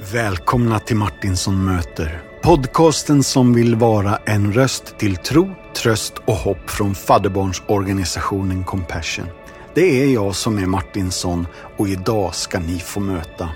[0.00, 2.22] Välkomna till Martinsson möter.
[2.42, 9.26] Podcasten som vill vara en röst till tro, tröst och hopp från fadderbarnsorganisationen Compassion.
[9.74, 13.48] Det är jag som är Martinsson och idag ska ni få möta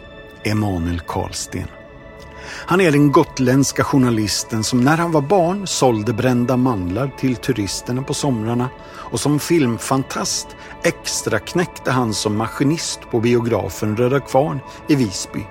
[0.45, 1.67] Emanuel Karlsten.
[2.47, 8.03] Han är den gotländska journalisten som när han var barn sålde brända mandlar till turisterna
[8.03, 10.47] på somrarna och som filmfantast
[10.85, 15.47] extra knäckte han som maskinist på biografen Röda Kvarn i Visby.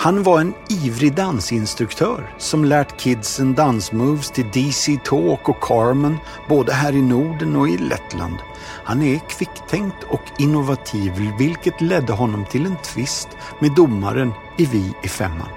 [0.00, 6.72] Han var en ivrig dansinstruktör som lärt kidsen dansmoves till DC Talk och Carmen både
[6.72, 8.36] här i Norden och i Lettland.
[8.84, 14.92] Han är kvicktänkt och innovativ vilket ledde honom till en tvist med domaren i Vi
[15.02, 15.48] i femman.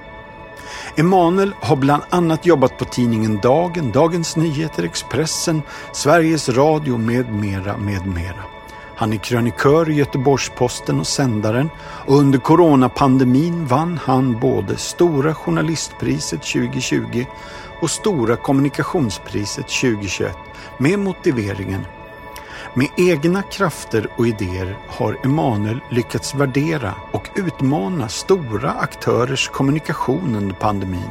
[0.95, 5.61] Emanuel har bland annat jobbat på tidningen Dagen, Dagens Nyheter, Expressen,
[5.93, 8.60] Sveriges Radio med mera, med mera.
[9.01, 16.41] Han är krönikör i Göteborgs-Posten och Sändaren och under coronapandemin vann han både Stora Journalistpriset
[16.41, 17.25] 2020
[17.81, 20.37] och Stora Kommunikationspriset 2021
[20.77, 21.85] med motiveringen
[22.73, 30.55] med egna krafter och idéer har Emanuel lyckats värdera och utmana stora aktörers kommunikation under
[30.55, 31.09] pandemin.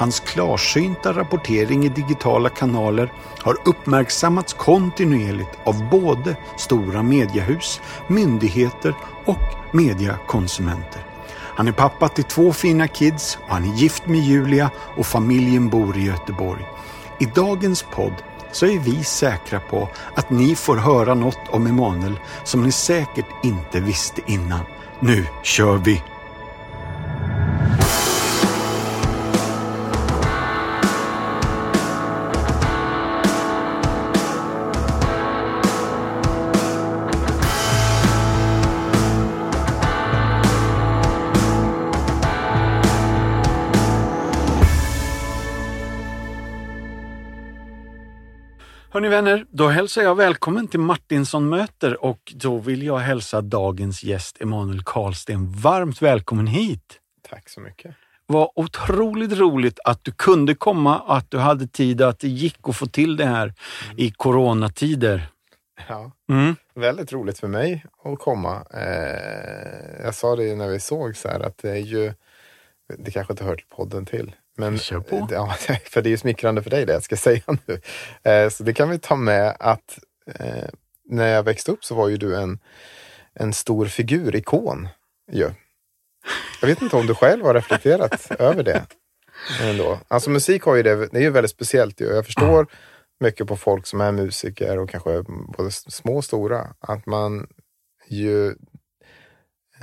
[0.00, 9.74] Hans klarsynta rapportering i digitala kanaler har uppmärksammats kontinuerligt av både stora mediehus, myndigheter och
[9.74, 11.06] mediakonsumenter.
[11.32, 15.68] Han är pappa till två fina kids och han är gift med Julia och familjen
[15.68, 16.62] bor i Göteborg.
[17.18, 18.14] I dagens podd
[18.52, 23.44] så är vi säkra på att ni får höra något om Emanuel som ni säkert
[23.44, 24.60] inte visste innan.
[25.00, 26.02] Nu kör vi!
[49.00, 54.04] Hörni vänner, då hälsar jag välkommen till Martinsson möter och då vill jag hälsa dagens
[54.04, 57.00] gäst Emanuel Karlsten varmt välkommen hit.
[57.28, 57.94] Tack så mycket.
[58.26, 62.76] Vad otroligt roligt att du kunde komma, att du hade tid, att det gick att
[62.76, 63.98] få till det här mm.
[63.98, 65.28] i coronatider.
[65.88, 66.56] Ja, mm.
[66.74, 68.66] väldigt roligt för mig att komma.
[68.74, 72.12] Eh, jag sa det när vi såg så här att det är ju,
[72.98, 75.28] det kanske inte hör till podden till, men, Kör på.
[75.30, 77.80] Ja, för det är ju smickrande för dig det jag ska säga nu.
[78.32, 79.98] Eh, så det kan vi ta med att
[80.34, 80.68] eh,
[81.08, 82.58] när jag växte upp så var ju du en,
[83.34, 84.88] en stor figur, ikon.
[85.32, 85.50] Ju.
[86.60, 88.86] Jag vet inte om du själv har reflekterat över det.
[89.60, 89.98] Ändå.
[90.08, 92.00] Alltså musik har ju det, det är ju väldigt speciellt.
[92.00, 92.06] Ju.
[92.06, 92.66] Jag förstår
[93.20, 95.22] mycket på folk som är musiker och kanske
[95.56, 96.74] både små och stora.
[96.80, 97.46] Att man
[98.08, 98.54] ju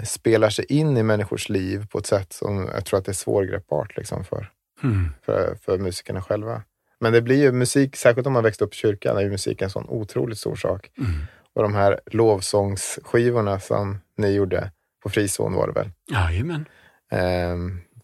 [0.03, 3.13] spelar sig in i människors liv på ett sätt som jag tror att det är
[3.13, 4.51] svårgreppbart liksom för,
[4.84, 5.14] mm.
[5.26, 6.62] för, för musikerna själva.
[7.00, 9.62] Men det blir ju musik, särskilt om man växt upp i kyrkan, är ju musik
[9.62, 10.92] en sån otroligt stor sak.
[10.98, 11.12] Mm.
[11.54, 14.72] Och de här lovsångsskivorna som ni gjorde
[15.04, 15.92] på Frizon var det väl?
[16.12, 16.66] Jajamän.
[17.12, 17.58] Eh,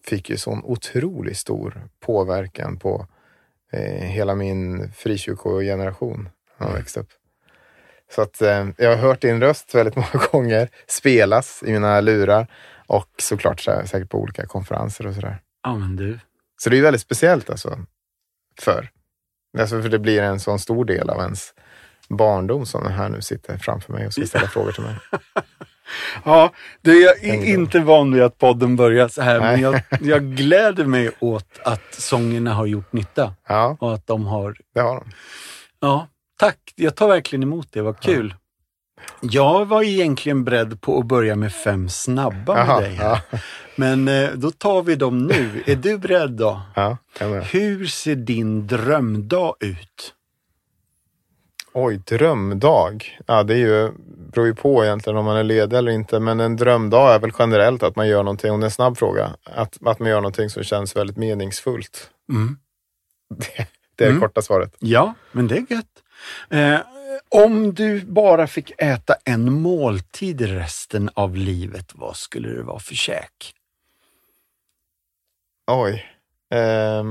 [0.05, 3.07] fick ju sån otroligt stor påverkan på
[3.71, 6.79] eh, hela min frikyrkogeneration när man mm.
[6.79, 7.09] växte upp.
[8.15, 12.47] Så att eh, jag har hört din röst väldigt många gånger spelas i mina lurar
[12.87, 15.41] och såklart säkert på olika konferenser och sådär.
[15.63, 16.19] Ja, men du.
[16.63, 17.79] Så det är väldigt speciellt alltså.
[18.59, 18.89] För.
[19.59, 21.53] Alltså för det blir en sån stor del av ens
[22.09, 24.95] barndom som den här nu sitter framför mig och ska ställa frågor till mig.
[26.25, 26.51] Ja,
[26.81, 29.51] det är jag inte van vid att podden börjar så här, Nej.
[29.51, 33.33] men jag, jag gläder mig åt att sångerna har gjort nytta.
[33.47, 34.55] Ja, och att de har...
[34.73, 35.11] det har de.
[35.79, 36.07] Ja,
[36.39, 36.73] tack.
[36.75, 37.81] Jag tar verkligen emot det.
[37.81, 38.35] Vad kul.
[38.37, 38.42] Ja.
[39.21, 42.93] Jag var egentligen beredd på att börja med fem snabba med Aha, dig.
[42.93, 43.19] Här.
[43.31, 43.39] Ja.
[43.75, 45.63] Men eh, då tar vi dem nu.
[45.65, 46.61] Är du beredd då?
[46.75, 46.97] Ja,
[47.51, 50.13] Hur ser din drömdag ut?
[51.73, 53.19] Oj, drömdag.
[53.27, 53.91] Ja, det är ju,
[54.31, 56.19] beror ju på egentligen om man är ledig eller inte.
[56.19, 58.97] Men en drömdag är väl generellt att man gör någonting, om det är en snabb
[58.97, 62.09] fråga, att, att man gör någonting som känns väldigt meningsfullt.
[62.29, 62.57] Mm.
[63.37, 64.19] Det, det, är mm.
[64.19, 64.75] det korta svaret.
[64.79, 66.03] Ja, men det är gött.
[66.49, 66.79] Eh,
[67.29, 72.95] om du bara fick äta en måltid resten av livet, vad skulle det vara för
[72.95, 73.55] käk?
[75.71, 76.05] Oj.
[76.53, 77.03] Eh,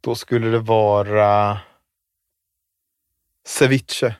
[0.00, 1.58] då skulle det vara
[3.46, 4.14] ceviche.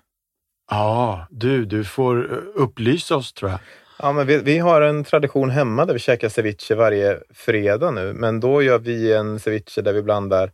[0.70, 3.60] Ja, du, du får eh, upplysa oss tror jag.
[3.98, 8.12] Ja, men vi, vi, har en tradition hemma där vi käkar ceviche varje fredag nu.
[8.12, 10.52] Men då gör vi en ceviche där vi blandar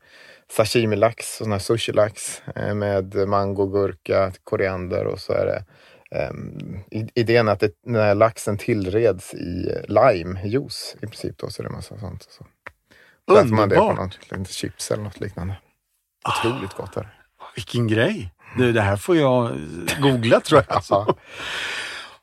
[0.52, 5.64] sashimi-lax, sån här sushi-lax eh, med mango, gurka, koriander och så är det
[6.30, 6.78] um,
[7.14, 11.38] idén att det, när laxen tillreds i limejuice i princip.
[11.38, 12.26] Då, så det är massa sånt.
[12.30, 12.46] Så.
[13.34, 15.56] Äter man det på något chips eller något liknande.
[16.28, 17.10] Otroligt ah, gott är det.
[17.54, 18.32] Vilken grej!
[18.56, 19.60] Du, det här får jag
[20.00, 20.76] googla tror jag.
[20.76, 21.16] Alltså.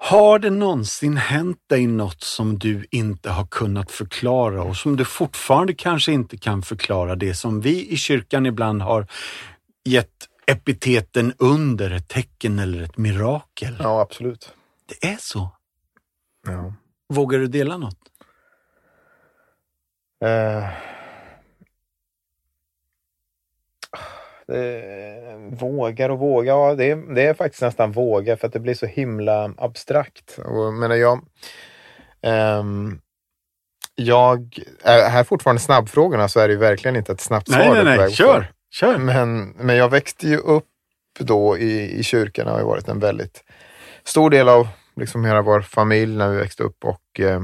[0.05, 5.05] Har det någonsin hänt dig något som du inte har kunnat förklara och som du
[5.05, 7.15] fortfarande kanske inte kan förklara?
[7.15, 9.07] Det som vi i kyrkan ibland har
[9.85, 10.09] gett
[10.47, 13.75] epiteten under, ett tecken eller ett mirakel.
[13.79, 14.53] Ja, absolut.
[14.85, 15.49] Det är så?
[16.47, 16.73] Ja.
[17.13, 17.99] Vågar du dela något?
[20.25, 20.69] Eh,
[25.49, 28.73] vågar och vågar, ja det är, det är faktiskt nästan våga för att det blir
[28.73, 30.37] så himla abstrakt.
[30.37, 31.21] Och, menar jag,
[32.59, 33.01] um,
[33.95, 37.83] jag är här fortfarande snabbfrågorna så är det ju verkligen inte ett snabbt nej, svar.
[37.83, 38.97] Nej, nej, kör, kör.
[38.97, 40.65] Men, men jag växte ju upp
[41.19, 43.43] då i, i kyrkan, det har ju varit en väldigt
[44.03, 47.41] stor del av liksom hela vår familj när vi växte upp och eh,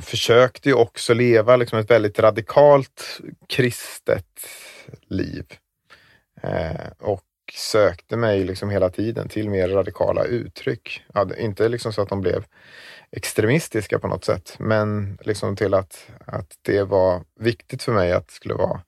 [0.00, 4.26] försökte ju också leva liksom ett väldigt radikalt kristet
[5.08, 5.44] liv.
[6.42, 7.24] Eh, och
[7.54, 11.04] sökte mig liksom hela tiden till mer radikala uttryck.
[11.14, 12.44] Ja, inte liksom så att de blev
[13.10, 18.28] extremistiska på något sätt, men liksom till att, att det var viktigt för mig att
[18.28, 18.80] det skulle vara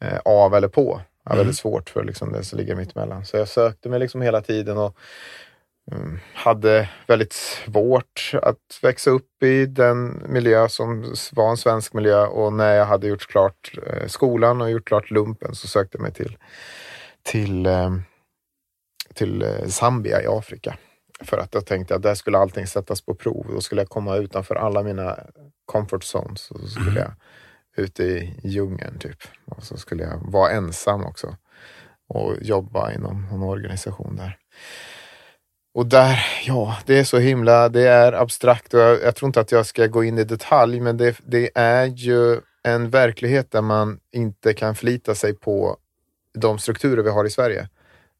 [0.00, 1.00] eh, av eller på.
[1.24, 1.38] Jag mm.
[1.38, 3.24] väldigt svårt för liksom det som ligger mitt emellan.
[3.24, 4.96] Så jag sökte mig liksom hela tiden och
[6.34, 12.52] hade väldigt svårt att växa upp i den miljö som var en svensk miljö och
[12.52, 16.12] när jag hade gjort klart eh, skolan och gjort klart lumpen så sökte jag mig
[16.12, 16.38] till,
[17.22, 17.90] till, eh,
[19.14, 20.76] till eh, Zambia i Afrika.
[21.20, 23.46] För att jag tänkte att där skulle allting sättas på prov.
[23.50, 25.18] Då skulle jag komma utanför alla mina
[25.66, 27.02] comfort zones och så skulle mm.
[27.02, 27.12] jag
[27.84, 29.18] ut i djungeln typ.
[29.44, 31.36] Och så skulle jag vara ensam också
[32.08, 34.38] och jobba inom någon organisation där.
[35.78, 39.40] Och där, ja, det är så himla, det är abstrakt och jag, jag tror inte
[39.40, 43.62] att jag ska gå in i detalj, men det, det, är ju en verklighet där
[43.62, 45.76] man inte kan förlita sig på
[46.34, 47.68] de strukturer vi har i Sverige.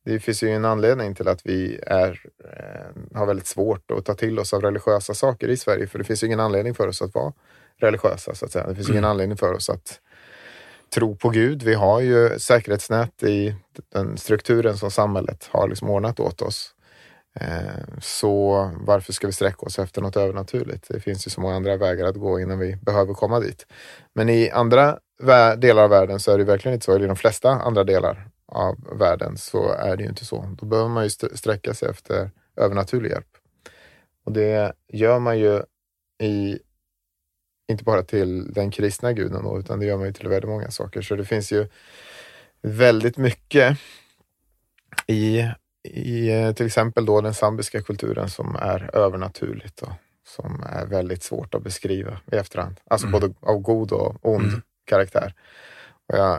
[0.05, 4.15] Det finns ju en anledning till att vi är, eh, har väldigt svårt att ta
[4.15, 7.03] till oss av religiösa saker i Sverige, för det finns ju ingen anledning för oss
[7.03, 7.33] att vara
[7.77, 8.67] religiösa, så att säga.
[8.67, 8.97] Det finns mm.
[8.97, 10.01] ingen anledning för oss att
[10.95, 11.63] tro på Gud.
[11.63, 13.55] Vi har ju säkerhetsnät i
[13.93, 16.75] den strukturen som samhället har liksom ordnat åt oss.
[17.41, 20.89] Eh, så varför ska vi sträcka oss efter något övernaturligt?
[20.89, 23.67] Det finns ju så många andra vägar att gå innan vi behöver komma dit.
[24.13, 24.99] Men i andra
[25.57, 26.93] delar av världen så är det verkligen inte så.
[26.93, 30.57] Eller i de flesta andra delar av världen så är det ju inte så.
[30.59, 33.37] Då behöver man ju sträcka sig efter övernaturlig hjälp.
[34.25, 35.63] Och det gör man ju
[36.23, 36.59] i,
[37.71, 40.71] inte bara till den kristna guden då, utan det gör man ju till väldigt många
[40.71, 41.03] saker.
[41.03, 41.69] Så det finns ju
[42.63, 43.79] väldigt mycket
[45.07, 45.49] i
[45.85, 49.93] i eh, till exempel då den zambiska kulturen som är övernaturligt och
[50.27, 52.81] som är väldigt svårt att beskriva i efterhand.
[52.91, 53.21] Alltså mm.
[53.21, 54.63] både av god och ond mm.
[54.85, 55.35] karaktär.
[56.09, 56.35] Och jag,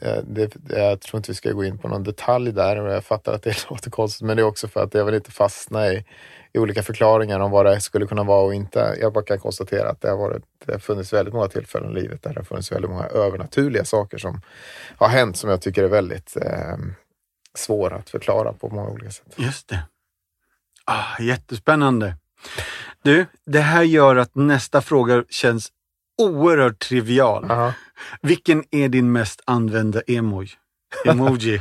[0.00, 3.04] eh, det, jag tror inte vi ska gå in på någon detalj där och jag
[3.04, 5.92] fattar att det låter konstigt men det är också för att jag vill inte fastna
[5.92, 6.04] i,
[6.52, 8.96] i olika förklaringar om vad det skulle kunna vara och inte.
[9.00, 12.00] Jag bara kan konstatera att det har, varit, det har funnits väldigt många tillfällen i
[12.00, 14.40] livet där det har funnits väldigt många övernaturliga saker som
[14.96, 16.76] har hänt som jag tycker är väldigt eh,
[17.58, 19.34] svåra att förklara på många olika sätt.
[19.36, 19.82] Just det.
[20.84, 22.16] Ah, jättespännande.
[23.02, 25.72] Du, det här gör att nästa fråga känns
[26.18, 27.44] oerhört trivial.
[27.44, 27.72] Uh -huh.
[28.22, 30.50] Vilken är din mest använda emoji?
[31.04, 31.54] Emoji?
[31.54, 31.60] uh,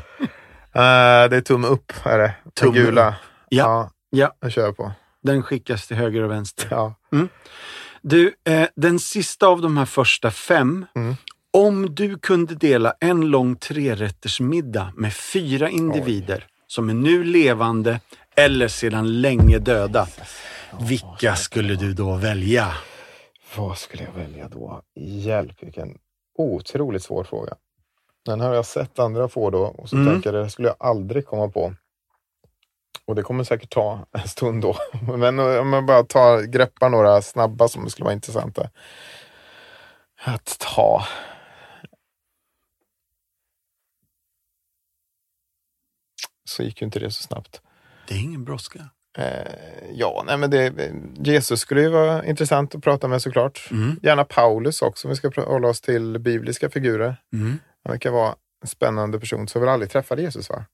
[1.29, 2.33] det är tumme upp, är det.
[2.53, 3.05] Tumme gula.
[3.05, 3.15] Ja.
[3.49, 3.89] ja.
[4.09, 4.35] ja.
[4.39, 4.91] Jag kör på.
[5.23, 6.67] Den skickas till höger och vänster.
[6.71, 6.95] Ja.
[7.11, 7.29] Mm.
[8.01, 11.15] Du, eh, den sista av de här första fem mm.
[11.55, 16.53] Om du kunde dela en lång trerättersmiddag med fyra individer Oj.
[16.67, 17.99] som är nu levande
[18.35, 20.07] eller sedan länge döda,
[20.79, 22.73] vilka skulle du då välja?
[23.57, 24.81] Vad skulle jag välja då?
[24.95, 25.97] Hjälp, vilken
[26.37, 27.55] otroligt svår fråga.
[28.25, 30.13] Den har jag sett andra få då och så mm.
[30.13, 31.73] tänker jag det skulle jag aldrig komma på.
[33.05, 34.75] Och det kommer säkert ta en stund då.
[35.17, 38.69] Men om jag bara tar, greppar några snabba som skulle vara intressanta
[40.25, 41.05] att ta.
[46.45, 47.61] Så gick ju inte det så snabbt.
[48.07, 48.89] Det är ingen brådska.
[49.17, 50.73] Eh, ja, nej men det,
[51.17, 53.67] Jesus skulle ju vara intressant att prata med såklart.
[53.71, 53.99] Mm.
[54.03, 57.17] Gärna Paulus också om vi ska hålla oss till bibliska figurer.
[57.33, 57.59] Mm.
[57.83, 59.47] Han verkar vara en spännande person.
[59.53, 60.65] Har väl aldrig träffat Jesus va?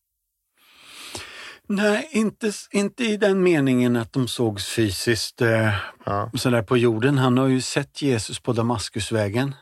[1.68, 5.74] Nej, inte, inte i den meningen att de sågs fysiskt eh,
[6.06, 6.32] ja.
[6.38, 7.18] sådär på jorden.
[7.18, 9.56] Han har ju sett Jesus på Damaskusvägen.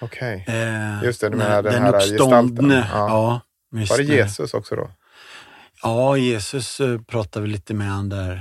[0.00, 0.62] Okej, okay.
[0.62, 2.70] eh, just det, du menar den, den här uppståndne, gestalten.
[2.70, 3.08] Ja.
[3.08, 3.40] ja
[3.74, 4.90] var det Jesus också då?
[5.82, 8.40] Ja, Jesus eh, pratar vi lite med han där.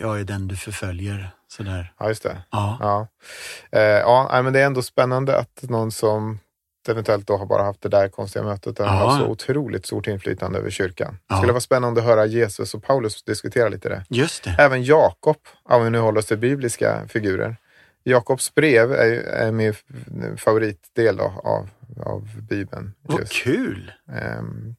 [0.00, 1.30] Jag, är den du förföljer.
[1.48, 1.92] Sådär.
[1.98, 2.36] Ja, just det.
[2.50, 2.76] Ja.
[2.80, 3.08] Ja,
[3.78, 6.38] eh, ja men det är ändå spännande att någon som
[6.88, 8.92] eventuellt då har bara haft det där konstiga mötet den Ja.
[8.92, 11.18] har så otroligt stort inflytande över kyrkan.
[11.28, 14.04] Det skulle vara spännande att höra Jesus och Paulus diskutera lite det.
[14.08, 14.56] Just det.
[14.58, 17.56] Även Jakob, om vi nu håller oss till bibliska figurer.
[18.04, 19.74] Jakobs brev är, är min
[20.36, 21.68] favoritdel av,
[22.06, 22.92] av Bibeln.
[23.02, 23.32] Vad just.
[23.32, 23.92] kul!
[24.12, 24.74] Ehm,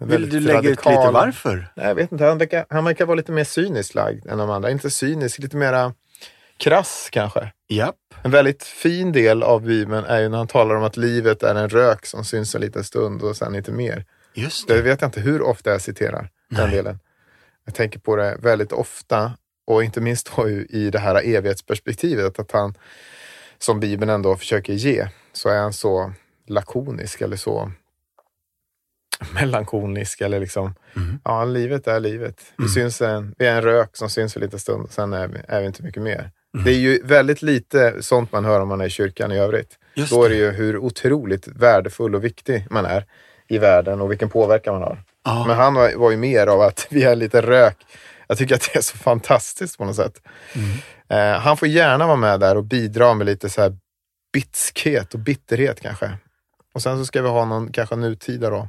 [0.00, 1.72] Vill du lägga ut lite radikal- varför?
[1.76, 4.50] Nej, Jag vet inte, han verkar, han verkar vara lite mer cynisk lagd än de
[4.50, 4.70] andra.
[4.70, 5.94] Inte cynisk, lite mera
[6.56, 7.52] krass kanske.
[7.68, 7.96] Japp.
[8.22, 11.54] En väldigt fin del av Bibeln är ju när han talar om att livet är
[11.54, 14.04] en rök som syns en liten stund och sen inte mer.
[14.34, 14.82] Just Det det.
[14.82, 16.76] vet jag inte hur ofta jag citerar den Nej.
[16.76, 16.98] delen.
[17.64, 19.32] Jag tänker på det väldigt ofta
[19.66, 22.74] och inte minst då ju i det här evighetsperspektivet att han,
[23.62, 26.12] som Bibeln ändå försöker ge, så är han så
[26.46, 27.72] lakonisk eller så
[29.34, 31.18] melankolisk eller liksom, Mm.
[31.24, 32.40] ja, livet är livet.
[32.58, 35.38] Vi, syns en, vi är en rök som syns för lite stund sen är vi,
[35.48, 36.30] är vi inte mycket mer.
[36.54, 36.64] Mm.
[36.64, 39.78] Det är ju väldigt lite sånt man hör om man är i kyrkan i övrigt.
[39.94, 43.04] Just Då är det ju hur otroligt värdefull och viktig man är
[43.48, 44.98] i världen och vilken påverkan man har.
[45.24, 45.44] Ja.
[45.46, 47.76] Men han var, var ju mer av att vi är lite rök.
[48.26, 50.22] Jag tycker att det är så fantastiskt på något sätt.
[51.12, 53.76] Eh, han får gärna vara med där och bidra med lite så här
[54.32, 56.18] bitskhet och bitterhet kanske.
[56.74, 58.68] Och sen så ska vi ha någon kanske nutida då.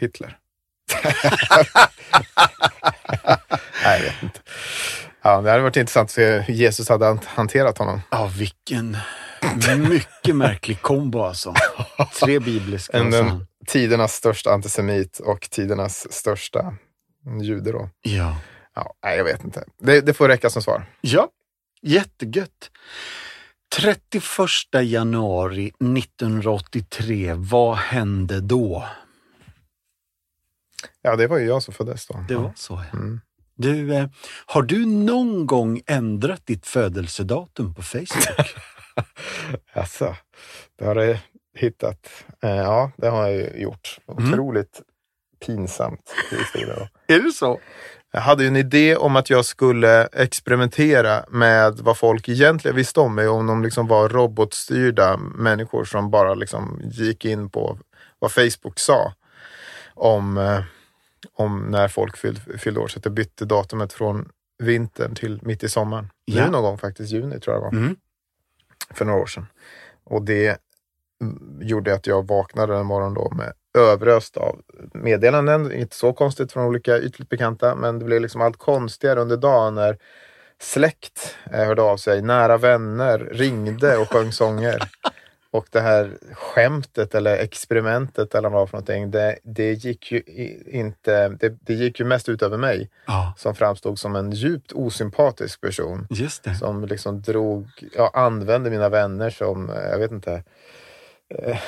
[0.00, 0.38] Hitler.
[3.84, 4.40] Nej, jag vet inte.
[5.22, 8.00] Ja, det hade varit intressant att se hur Jesus hade hanterat honom.
[8.10, 8.96] Ja, vilken
[9.78, 11.54] mycket märklig kombo alltså.
[12.20, 12.96] Tre bibliska.
[12.98, 16.74] En, och så den, han- tidernas största antisemit och tidernas största
[17.42, 17.90] jude då.
[18.00, 18.36] Ja.
[18.74, 19.64] Ja, nej, jag vet inte.
[19.78, 20.86] Det, det får räcka som svar.
[21.00, 21.28] ja,
[21.82, 22.70] jättegött.
[23.76, 24.22] 31
[24.82, 28.84] januari 1983, vad hände då?
[31.02, 32.24] Ja, det var ju jag som föddes då.
[32.28, 32.74] Det var så.
[32.92, 32.98] Ja.
[32.98, 33.20] Mm.
[33.56, 34.06] Du, eh,
[34.46, 38.54] har du någon gång ändrat ditt födelsedatum på Facebook?
[39.72, 40.16] Alltså,
[40.78, 41.18] det har jag
[41.54, 42.24] hittat.
[42.42, 43.98] Eh, ja, det har jag ju gjort.
[44.08, 44.32] Mm.
[44.32, 44.82] Otroligt
[45.46, 46.74] pinsamt historia
[47.06, 47.14] då.
[47.14, 47.60] Är det så?
[48.12, 53.00] Jag hade ju en idé om att jag skulle experimentera med vad folk egentligen visste
[53.00, 53.28] om mig.
[53.28, 57.78] Om de liksom var robotstyrda människor som bara liksom gick in på
[58.18, 59.12] vad Facebook sa
[59.94, 60.60] om, eh,
[61.34, 62.88] om när folk fyllde, fyllde år.
[62.88, 66.10] Så att jag bytte datumet från vintern till mitt i sommaren.
[66.24, 66.44] Ja.
[66.44, 67.96] Nu någon gång faktiskt, juni tror jag det var, Mm
[68.90, 69.46] för några år sedan.
[70.04, 70.60] Och det
[71.60, 74.60] gjorde att jag vaknade en morgon då med överöst av
[74.94, 75.72] meddelanden.
[75.72, 79.74] Inte så konstigt från olika ytligt bekanta, men det blev liksom allt konstigare under dagen
[79.74, 79.98] när
[80.62, 84.78] släkt eh, hörde av sig, nära vänner ringde och sjöng sånger.
[85.56, 90.22] Och det här skämtet eller experimentet eller vad för någonting, det, det gick ju
[90.66, 94.72] inte, det, det gick ju mest ut över mig Ja, som framstod som en djupt
[94.72, 96.54] osympatisk person just det.
[96.54, 100.42] som liksom drog, ja, använde mina vänner som, eh, jag vet inte,
[101.28, 101.58] eh,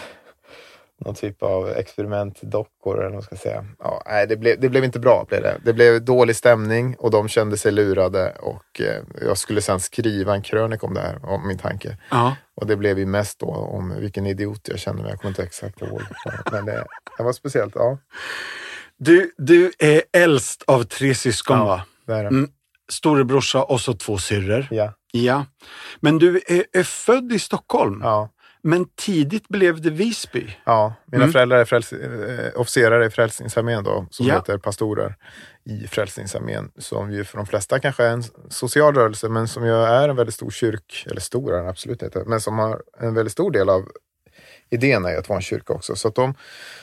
[1.05, 3.65] någon typ av experimentdockor eller vad man ska säga.
[3.79, 5.25] Ja, nej, det, blev, det blev inte bra.
[5.29, 5.57] Blev det.
[5.65, 10.35] det blev dålig stämning och de kände sig lurade och eh, jag skulle sen skriva
[10.35, 11.97] en krönika om det här, om min tanke.
[12.11, 12.37] Ja.
[12.57, 15.11] Och det blev ju mest då om vilken idiot jag kände mig.
[15.11, 16.03] Jag kommer inte exakt ihåg.
[16.53, 16.85] Men det,
[17.19, 17.75] det var speciellt.
[17.77, 17.99] Ja,
[18.99, 21.65] Du, du är äldst av tre syskon Ja.
[21.65, 21.85] va?
[22.07, 22.29] det är det.
[22.29, 22.51] Mm.
[22.91, 24.67] Storebrorsa och så två syrror.
[24.71, 25.45] Ja, Ja.
[26.01, 28.29] Men du är, är född i Stockholm, ja.
[28.63, 30.57] Men tidigt blev det Visby.
[30.65, 31.33] Ja, mina Mm.
[31.33, 34.35] föräldrar är fräls, eh, officerare i Frälsningsarmén då, som Ja.
[34.35, 35.17] heter pastorer
[35.65, 39.73] i Frälsningsarmén, som ju för de flesta kanske är en social rörelse, men som ju
[39.75, 43.15] är en väldigt stor kyrk, eller stor är den absolut inte, men som har en
[43.15, 43.89] väldigt stor del av
[44.71, 45.97] idén är att vara en kyrka också.
[45.97, 46.35] Så att de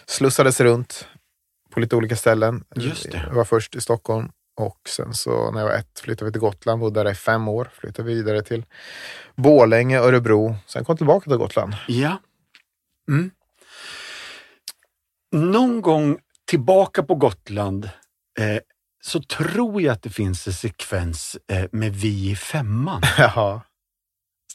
[0.06, 1.08] slussades runt
[1.74, 2.64] på lite olika ställen.
[2.76, 3.22] Just det.
[3.28, 6.42] Jag var först i Stockholm och sen så när jag var ett flyttade vi till
[6.42, 8.66] Gotland, bodde där i fem år, flyttade vidare till
[9.36, 11.74] Borlänge, Örebro, sen kom tillbaka till Gotland.
[11.88, 12.18] Ja.
[13.10, 13.32] Mm.
[15.32, 17.90] Någon gång tillbaka på Gotland
[18.40, 18.60] eh,
[19.02, 23.02] så tror jag att det finns en sekvens eh, med Vi i femman.
[23.18, 23.62] Ja,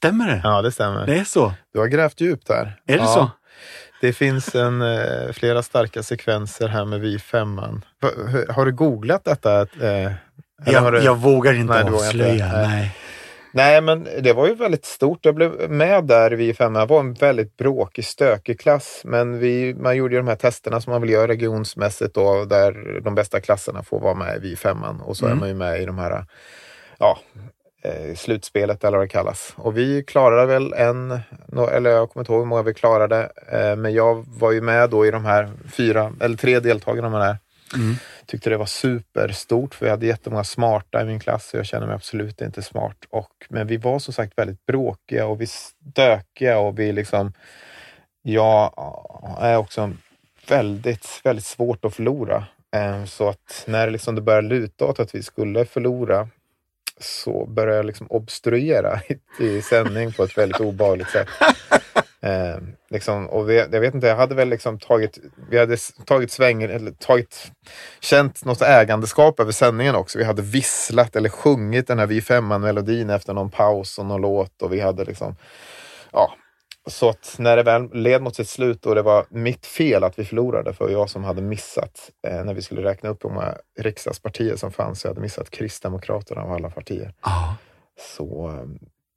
[0.01, 0.41] Stämmer det?
[0.45, 1.07] ja det stämmer.
[1.07, 1.53] Det är så?
[1.73, 2.81] Du har grävt djupt där.
[2.87, 3.31] Är det ja, så?
[4.01, 7.85] Det finns en, eh, flera starka sekvenser här med vi femman.
[8.49, 9.61] Har du googlat detta?
[9.61, 10.13] Eh,
[10.67, 12.07] Jag, du, jag vågar inte Nej, vågar inte.
[12.07, 12.47] avslöja.
[12.53, 12.67] Nej.
[12.69, 12.97] Nej.
[13.53, 15.19] Nej, men det var ju väldigt stort.
[15.25, 16.73] Jag blev med där vi fem.
[16.73, 19.03] Det var en väldigt bråkig, stökig klass.
[19.05, 23.01] Men vi, man gjorde ju de här testerna som man vill göra regionsmässigt då, där
[23.01, 25.01] de bästa klasserna får vara med vid femman.
[25.01, 25.37] Och så Mm.
[25.37, 26.25] är man ju med i de här,
[26.99, 27.19] ja,
[27.83, 29.55] eh, slutspelet eller vad det kallas.
[29.57, 31.21] Och vi klarade väl en,
[31.73, 34.91] eller jag kommer inte ihåg hur många vi klarade, eh, men jag var ju med
[34.91, 37.39] då i de här fyra, eller tre deltagarna med det här.
[37.75, 37.95] Mm.
[38.27, 41.87] Tyckte det var superstort för vi hade jättemånga smarta i min klass och jag känner
[41.87, 42.97] mig absolut inte smart.
[43.11, 47.33] Och, men vi var som sagt väldigt bråkiga och vi stökiga och vi liksom...
[48.23, 48.73] Jag
[49.41, 49.93] är också
[50.49, 52.45] väldigt, väldigt svårt att förlora.
[52.77, 56.29] Eh, Så att när liksom det började luta åt att vi skulle förlora
[57.01, 59.01] så började jag liksom obstruera
[59.39, 61.29] i, i sändning på ett väldigt obehagligt sätt.
[62.23, 62.59] Eh,
[62.91, 65.19] liksom, och vi, jag vet inte, jag hade väl liksom tagit,
[65.51, 67.53] vi hade tagit svängen, eller tagit,
[68.01, 70.19] känt något ägandeskap över sändningen också.
[70.19, 74.63] Vi hade visslat eller sjungit den här Vi femman-melodin efter någon paus och någon låt
[74.63, 75.37] och vi hade liksom,
[76.13, 76.35] ja.
[76.87, 80.19] Så att när det väl led mot sitt slut och det var mitt fel att
[80.19, 83.55] vi förlorade, för jag som hade missat, eh, när vi skulle räkna upp hur många
[83.79, 87.57] riksdagspartier som fanns, jag hade missat Kristdemokraterna av alla partier Ja.
[88.17, 88.53] så,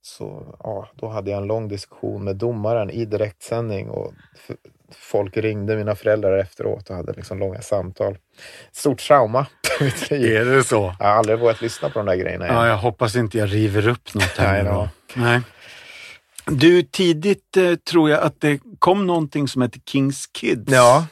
[0.01, 4.13] så ja, då hade jag en lång diskussion med domaren i direktsändning och
[4.95, 8.17] folk ringde mina föräldrar efteråt och hade liksom långa samtal.
[8.71, 9.45] Stort trauma.
[10.09, 10.95] Är det så?
[10.99, 12.57] Jag har aldrig vågat lyssna på de där grejerna igen.
[12.57, 14.89] Ja, jag hoppas inte jag river upp något här Nej då.
[15.15, 15.41] Nej.
[16.45, 20.71] Du, tidigt eh, tror jag att det kom någonting som heter Kings Kids.
[20.71, 21.05] Ja,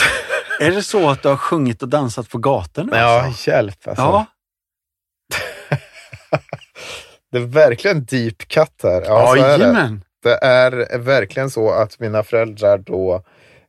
[0.60, 2.98] Är det så att du har sjungit och dansat på gatorna?
[2.98, 3.50] ja alltså?
[3.50, 4.02] hjälp alltså.
[4.02, 4.26] ja.
[7.32, 9.02] Det är verkligen deep cut här.
[9.06, 10.00] Ja, så är det.
[10.22, 13.22] Det är verkligen så att mina föräldrar då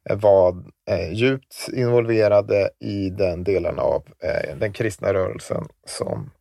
[0.09, 6.31] eh, var eh, djupt involverade i den delen av eh, den kristna rörelsen som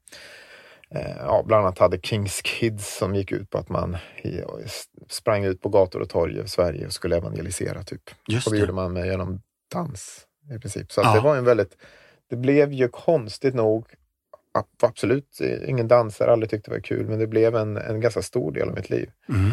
[1.19, 3.97] ja, bland annat hade Kings Kids som gick ut på att man
[5.09, 7.83] sprang ut på gator och torg i Sverige och skulle evangelisera.
[7.83, 8.11] typ.
[8.29, 10.93] Just Och det gjorde man med genom dans i princip.
[10.93, 11.15] Så Ja.
[11.15, 11.77] det var en väldigt,
[12.31, 13.87] det blev ju konstigt nog
[14.59, 18.23] ab- Absolut ingen dansare, aldrig tyckte det var kul, men det blev en, en ganska
[18.23, 19.11] stor del av mitt liv.
[19.29, 19.51] Mm.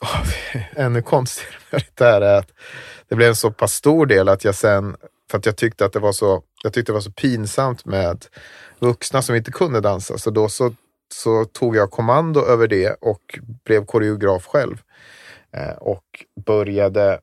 [0.76, 2.52] ännu konstigare med det här är att
[3.08, 4.96] det blev en så pass stor del att jag sen,
[5.30, 8.24] för att jag tyckte att det var så, jag tyckte det var så pinsamt med
[8.78, 10.74] vuxna som inte kunde dansa, så då så,
[11.14, 14.82] så tog jag kommando över det och blev koreograf själv.
[15.52, 17.20] Eh, och började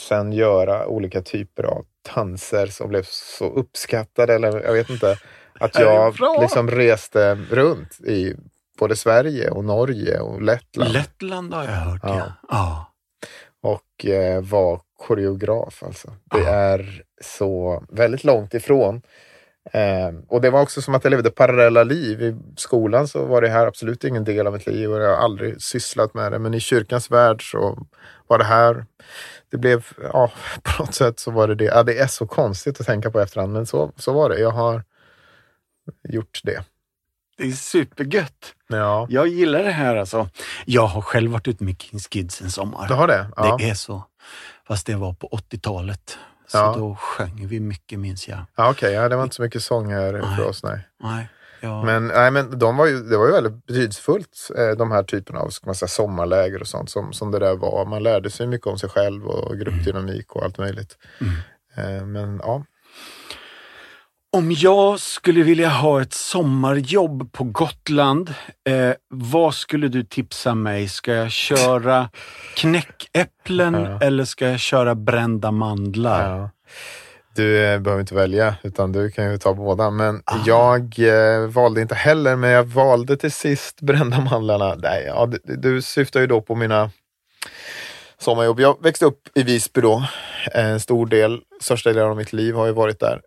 [0.00, 5.18] sen göra olika typer av danser som blev så uppskattade, eller jag vet inte,
[5.60, 8.34] att jag liksom reste runt i
[8.78, 12.16] både Sverige och Norge och Lettland Lettland har jag hört, ja.
[12.18, 12.32] Ja.
[12.48, 12.92] ja.
[13.62, 15.82] och eh, var koreograf.
[15.82, 16.08] Alltså.
[16.08, 16.48] Det Ja.
[16.48, 19.02] är så väldigt långt ifrån.
[19.72, 22.22] Eh, och det var också som att jag levde parallella liv.
[22.22, 25.24] I skolan så var det här absolut ingen del av mitt liv och jag har
[25.24, 26.38] aldrig sysslat med det.
[26.38, 27.86] Men i kyrkans värld så
[28.26, 28.86] var det här.
[29.50, 30.30] Det blev, ja,
[30.62, 31.64] på något sätt så var det det.
[31.64, 34.38] Ja, det är så konstigt att tänka på efterhand, men så, så var det.
[34.40, 34.82] Jag har
[36.08, 36.64] gjort det.
[37.38, 38.54] Det är supergött.
[38.68, 40.28] Ja, Jag gillar det här alltså.
[40.64, 42.88] Jag har själv varit ute med Kings Kids en sommar.
[42.88, 43.26] du har det?
[43.36, 43.56] Ja.
[43.58, 44.04] Det är så.
[44.68, 46.18] Fast det var på 80-talet.
[46.48, 46.74] Så Ja.
[46.76, 48.38] då sjöng vi mycket minns jag.
[48.56, 50.36] Ja, Okej, ja, det var inte så mycket sånger Nej.
[50.36, 50.62] för oss.
[50.62, 50.88] Nej.
[51.02, 51.28] Nej,
[51.60, 51.82] ja.
[51.82, 55.40] Men, nej, men de var ju, det var ju väldigt betydelsefullt, eh, de här typerna
[55.40, 57.86] av ska man säga, sommarläger och sånt som, som det där var.
[57.86, 60.96] Man lärde sig mycket om sig själv och gruppdynamik och allt möjligt.
[61.20, 61.34] Mm.
[62.00, 62.64] Eh, Men ja,
[64.32, 68.34] Om jag skulle vilja ha ett sommarjobb på Gotland,
[68.68, 70.88] eh, vad skulle du tipsa mig?
[70.88, 72.10] Ska jag köra
[72.56, 73.98] knäckäpplen Ja.
[74.00, 76.30] eller ska jag köra brända mandlar?
[76.38, 76.50] ja.
[77.36, 79.90] Du eh, behöver inte välja, utan du kan ju ta båda.
[79.90, 80.36] Men Ah.
[80.46, 84.74] jag eh, valde inte heller, men jag valde till sist brända mandlarna.
[84.74, 86.90] Nej, ja, du, du syftar ju då på mina
[88.18, 88.60] sommarjobb.
[88.60, 90.04] Jag växte upp i Visby då.
[90.54, 93.20] En stor del, största delen av mitt liv har ju varit där.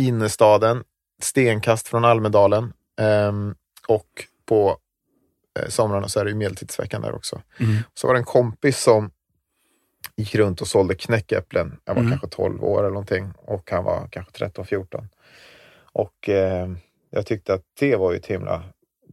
[0.00, 0.84] Innerstaden,
[1.22, 2.72] stenkast från Almedalen.
[3.00, 3.54] Ehm,
[3.88, 4.06] och
[4.46, 4.78] på
[5.60, 7.42] eh, somrarna så är det ju medeltidsveckan där också.
[7.60, 7.76] Mm.
[7.94, 9.10] Så var det en kompis som
[10.16, 11.76] gick runt och sålde knäckäpplen.
[11.84, 12.10] Jag var Mm.
[12.18, 15.08] kanske 12 år eller någonting och han var kanske 13-14.
[15.92, 16.68] Och eh,
[17.10, 18.62] jag tyckte att det var ju ett himla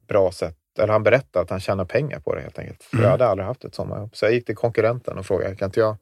[0.08, 0.58] bra sätt.
[0.80, 2.84] Eller han berättade att han tjänar pengar på det helt enkelt.
[2.84, 3.04] För Mm.
[3.04, 4.16] jag hade aldrig haft ett sommarjobb.
[4.16, 5.96] Så jag gick till konkurrenten och frågade, kan inte jag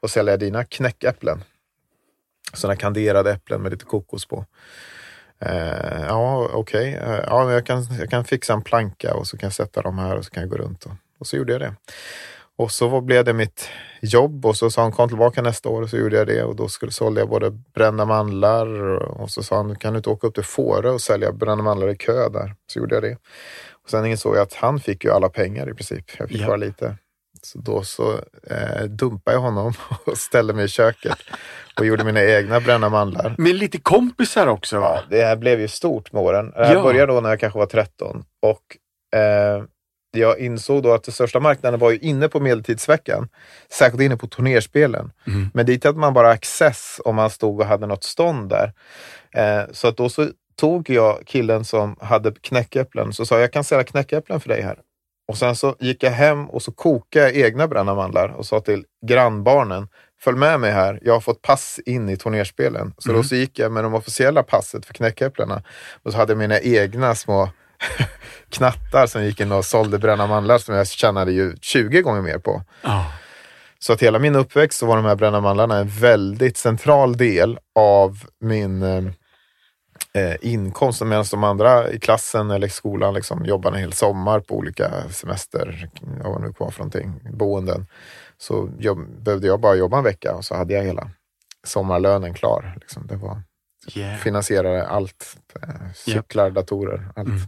[0.00, 1.44] få sälja dina knäckäpplen?
[2.54, 4.44] Sådana kanderade äpplen med lite kokos på.
[5.40, 6.94] Eh, ja, okej.
[6.94, 9.98] Eh, ja, jag, kan, jag kan fixa en planka och så kan jag sätta dem
[9.98, 10.84] här och så kan jag gå runt.
[10.84, 11.74] Och, och så gjorde jag det.
[12.58, 13.68] och så blev det mitt
[14.02, 16.56] jobb och så sa han kom tillbaka nästa år och så gjorde jag det och
[16.56, 18.66] då skulle, sålde jag både brända mandlar
[18.98, 21.88] och så sa han kan du inte åka upp till Fårö och sälja brända mandlar
[21.90, 22.54] i kö där?
[22.66, 23.16] Så gjorde jag det.
[23.84, 26.04] Och sen insåg jag att han fick ju alla pengar i princip.
[26.18, 26.46] Jag fick Ja.
[26.46, 26.96] bara lite.
[27.46, 28.12] Så då så
[28.50, 29.72] eh, dumpade jag honom
[30.06, 31.18] och ställde mig i köket
[31.78, 33.34] och gjorde mina egna brända mandlar.
[33.38, 34.94] Med lite kompisar också va?
[34.96, 36.50] Ja, det här blev ju stort med åren.
[36.50, 36.82] Det här Ja.
[36.82, 38.76] började då när jag kanske var 13 och
[39.18, 39.62] eh,
[40.16, 43.28] jag insåg då att den största marknaden var ju inne på medeltidsveckan.
[43.70, 45.12] Särskilt inne på turnerspelen.
[45.26, 45.50] Mm.
[45.54, 48.72] Men dit hade man bara access om man stod och hade något stånd där.
[49.34, 53.64] Eh, så att då så tog jag killen som hade knäckäpplen så sa jag, kan
[53.64, 54.78] sälja knäckäpplen för dig här.
[55.28, 58.60] Och sen så gick jag hem och så kokade jag egna brända mandlar och sa
[58.60, 59.88] till grannbarnen,
[60.20, 62.94] följ med mig här, jag har fått pass in i turnerspelen.
[62.98, 65.62] Så då så gick jag med de officiella passet för knäckäpplena
[66.02, 67.48] och så hade jag mina egna små
[68.50, 72.38] knattar som gick in och sålde brända mandlar som jag tjänade ju 20 gånger mer
[72.38, 72.62] på.
[72.82, 73.12] Ja.
[73.78, 77.58] Så att hela min uppväxt så var de här brända mandlarna en väldigt central del
[77.74, 78.82] av min
[80.14, 81.02] eh, eh, inkomst.
[81.02, 85.08] Medan de andra i klassen eller i skolan liksom jobbade en hel sommar på olika
[85.10, 85.88] semester,
[86.24, 87.86] var nu kvar för någonting, boenden.
[88.38, 91.10] Så jobb, behövde jag bara jobba en vecka och så hade jag hela
[91.66, 92.74] sommarlönen klar.
[92.80, 93.06] Liksom.
[93.06, 93.42] Det var,
[93.94, 94.16] Yeah.
[94.18, 95.36] finansierade allt.
[95.62, 97.28] Eh, cyklar, datorer, allt.
[97.28, 97.40] Mm.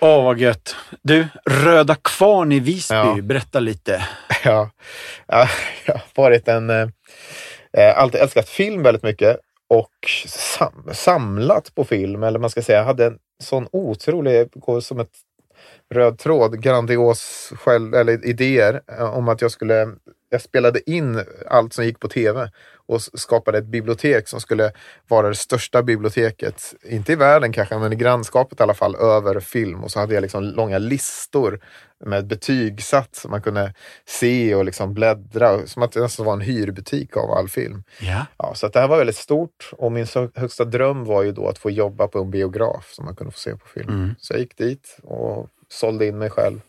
[0.00, 0.76] Åh, vad gött.
[1.02, 3.18] Du, Röda Kvarn i Visby, Ja.
[3.22, 4.04] berätta lite.
[4.44, 4.70] Ja,
[5.26, 5.48] ja,
[5.86, 6.70] jag har varit en...
[6.70, 6.88] Eh,
[7.72, 9.36] eh, alltid älskat film väldigt mycket
[9.68, 9.94] och
[10.28, 15.12] sam, samlat på film, eller man ska säga, hade en sån otrolig, går som ett
[15.90, 19.88] röd tråd, grandios själv, eller idéer eh, om att jag skulle
[20.30, 22.50] jag spelade in allt som gick på tv
[22.86, 24.72] och skapade ett bibliotek som skulle
[25.08, 29.40] vara det största biblioteket, inte i världen kanske, men i grannskapet i alla fall, över
[29.40, 29.84] film.
[29.84, 31.60] Och så hade jag liksom långa listor
[32.04, 33.74] med betygsatt som man kunde
[34.06, 37.82] se och liksom bläddra, som att det nästan var en hyrbutik av all film.
[38.00, 38.26] Ja.
[38.36, 41.58] Ja, så det här var väldigt stort och min högsta dröm var ju då att
[41.58, 43.88] få jobba på en biograf som man kunde få se på film.
[43.88, 44.14] Mm.
[44.18, 46.60] Så jag gick dit och sålde in mig själv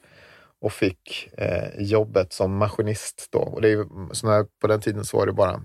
[0.62, 3.40] och fick eh, jobbet som maskinist då.
[3.40, 5.62] Och det är så på den tiden så var det bara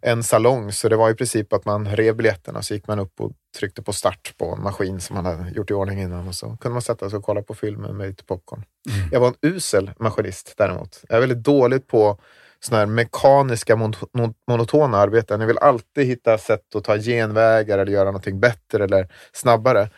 [0.00, 3.20] en salong, så det var i princip att man rev biljetterna så gick man upp
[3.20, 6.34] och tryckte på start på en maskin som man hade gjort i ordning innan och
[6.34, 8.64] så kunde man sätta sig och kolla på filmen med lite popcorn.
[9.12, 11.04] Jag var en usel maskinist däremot.
[11.08, 12.18] Jag är väldigt dålig på
[12.60, 15.40] såna här mekaniska mon- monotona arbeten.
[15.40, 19.90] Jag vill alltid hitta sätt att ta genvägar eller göra någonting bättre eller snabbare.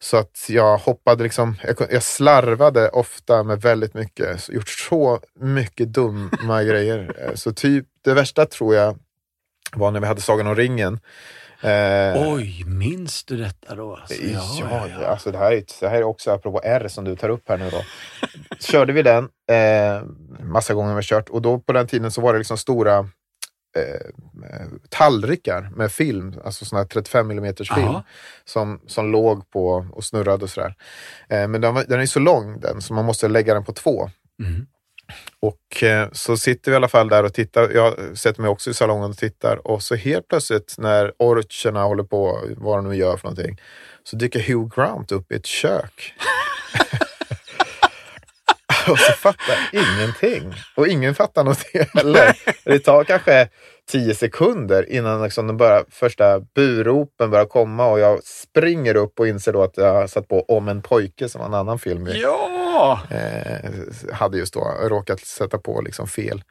[0.00, 1.56] Så att jag hoppade liksom,
[1.90, 7.14] jag, slarvade ofta med väldigt mycket, gjort så mycket dumma grejer.
[7.18, 8.98] Eh, Så typ det värsta tror jag
[9.72, 11.00] var när vi hade Sagan om ringen.
[11.62, 13.96] Eh, Oj, minns du detta då?
[13.96, 14.14] Alltså?
[14.22, 17.48] Ja, alltså det här, är, det här är också apropå R som du tar upp
[17.48, 17.82] här nu då.
[18.60, 20.02] Körde vi den, eh,
[20.40, 23.08] massa gånger vi kört och då på den tiden så var det liksom stora
[23.80, 27.94] eh, tallrikar med film, alltså sån här 35 mm film
[28.44, 30.74] som, som låg på och snurrade och sådär.
[31.28, 33.72] Eh, men den, var, den är så lång den så man måste lägga den på
[33.72, 34.10] två.
[34.42, 34.66] Mm.
[35.40, 37.70] Och eh, så sitter vi i alla fall där och tittar.
[37.70, 42.04] Jag sätter mig också i salongen och tittar och så helt plötsligt när orcherna håller
[42.04, 43.60] på, vad de nu gör för någonting,
[44.04, 46.14] så dyker Hugh Grant upp i ett kök.
[48.92, 50.54] och så fattar jag ingenting.
[50.76, 52.36] Och ingen fattar någonting heller.
[52.64, 53.48] Det tar kanske
[53.88, 59.28] tio sekunder innan liksom de börjar, första buropen börjar komma och jag springer upp och
[59.28, 62.06] inser då att jag har satt på Om en pojke som var en annan film
[62.06, 63.00] i Ja!
[63.10, 63.70] eh,
[64.12, 66.42] hade just då råkat sätta på liksom fel.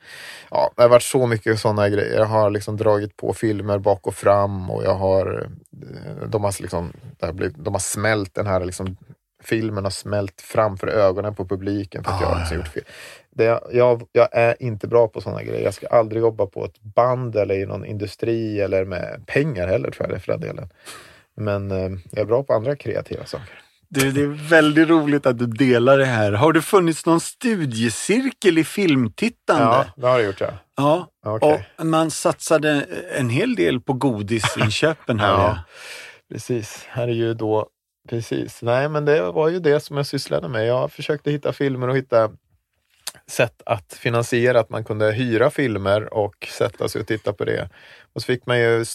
[0.51, 2.19] Ja, det har varit så mycket sådana grejer.
[2.19, 5.47] Jag har liksom dragit på filmer bak och fram och jag har,
[5.83, 8.97] eh, de har, liksom, det har blivit, de har smält den här liksom,
[9.43, 12.83] filmen har smält framför ögonen på publiken för att jag har liksom gjort fel.
[13.31, 15.63] Det, jag, jag är inte bra på sådana grejer.
[15.63, 19.91] Jag ska aldrig jobba på ett band eller i någon industri eller med pengar heller
[19.91, 20.69] tror jag det för den delen.
[21.35, 23.63] Men eh, jag är bra på andra kreativa saker.
[23.89, 26.31] Du, det är väldigt roligt att du delar det här.
[26.31, 29.63] Har det funnits någon studiecirkel i filmtittande?
[29.63, 30.53] Ja, det har det gjort ja.
[30.77, 31.67] Ja, Okej.
[31.77, 32.85] och man satsade
[33.17, 35.31] en hel del på godisinköpen här.
[35.31, 35.59] Ja.
[36.31, 37.67] Precis, här är ju då
[38.07, 40.67] Precis, nej men det var ju det som jag sysslade med.
[40.67, 42.31] Jag försökte hitta filmer och hitta
[43.27, 47.69] sätt att finansiera att man kunde hyra filmer och sätta sig och titta på det.
[48.13, 48.85] Och så fick man ju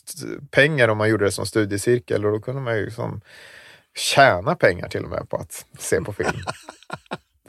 [0.50, 3.20] pengar om man gjorde det som studiecirkel och då kunde man ju liksom
[3.96, 6.36] tjäna pengar till och med på att se på film.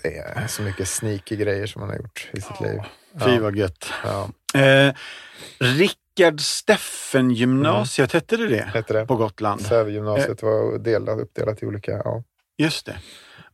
[0.03, 2.79] Det är så mycket sneaky grejer som man har gjort i sitt liv.
[3.25, 3.89] Fy vad gött.
[4.03, 4.93] Ja, Eh,
[6.19, 8.71] Rickard Steffen gymnasiet, hette det det?
[8.73, 9.05] heter det.
[9.07, 9.61] På Gotland.
[9.61, 12.23] Sävegymnasiet var delat, uppdelat i olika, ja.
[12.57, 12.95] Just det.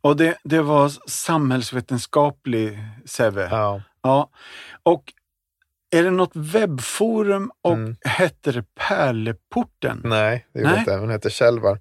[0.02, 2.80] Och det, det var samhällsvetenskaplig
[3.17, 3.38] CV.
[3.39, 3.82] Ja.
[4.04, 4.30] Ja.
[4.84, 5.04] Och
[5.95, 7.95] är det något webbforum och Mm.
[8.02, 10.02] hette det Pärleporten?
[10.04, 10.80] Nej, det gjorde Nej.
[10.80, 10.91] inte.
[10.95, 11.72] Den hette Kjellvar.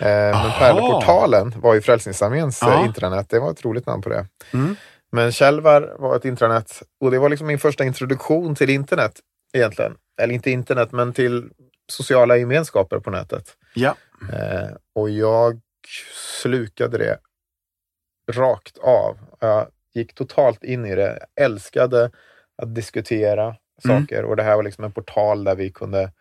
[0.00, 0.50] Eh, men.
[0.58, 2.80] Pärleportalen var ju Frälsningsarméns Ja.
[2.80, 3.30] eh, intranät.
[3.30, 4.26] Det var ett roligt namn på det.
[4.52, 4.76] Mm.
[5.12, 9.20] Men Kjellvar var ett intranät och det var liksom min första introduktion till internet
[9.52, 9.96] egentligen.
[10.20, 11.48] Eller inte internet, men till
[11.88, 13.56] sociala gemenskaper på nätet.
[13.74, 13.96] Ja.
[14.32, 15.60] Eh, och jag
[16.42, 17.18] slukade det
[18.32, 19.18] rakt av.
[19.40, 21.18] Jag gick totalt in i det.
[21.36, 22.10] Jag älskade
[22.62, 24.00] att diskutera Mm.
[24.06, 26.12] saker och det här var liksom en portal där vi kunde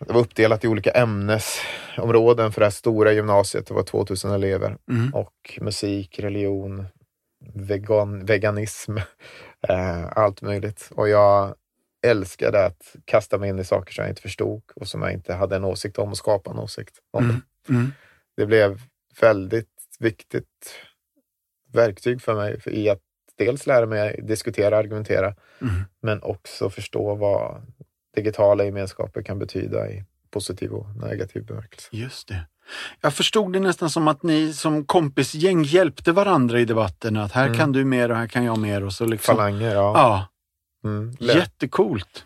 [0.00, 3.66] det var uppdelat i olika ämnesområden för det här stora gymnasiet.
[3.66, 5.14] Det var 2000 elever Mm.
[5.14, 6.86] och musik, religion,
[7.54, 8.96] vegan, veganism,
[9.68, 10.88] eh, allt möjligt.
[10.94, 11.54] Och jag
[12.02, 15.34] älskade att kasta mig in i saker som jag inte förstod och som jag inte
[15.34, 17.24] hade en åsikt om och skapa en åsikt om.
[17.24, 17.40] Mm.
[17.68, 17.92] Mm.
[18.36, 18.80] Det blev
[19.20, 20.74] väldigt viktigt
[21.72, 23.00] verktyg för mig i att
[23.38, 25.74] dels lära mig diskutera, argumentera, Mm.
[26.02, 27.62] men också förstå vad
[28.14, 31.88] digitala gemenskaper kan betyda i positiv och negativ bemärkelse.
[31.92, 32.46] Just det.
[33.00, 37.16] Jag förstod det nästan som att ni som kompisgäng hjälpte varandra i debatten.
[37.16, 37.58] Att här Mm.
[37.58, 38.84] kan du mer och här kan jag mer.
[38.84, 39.36] Och så liksom.
[39.36, 39.92] Falanger, ja.
[39.94, 40.26] Ja,
[40.84, 41.16] Mm.
[41.20, 42.24] Jättecoolt.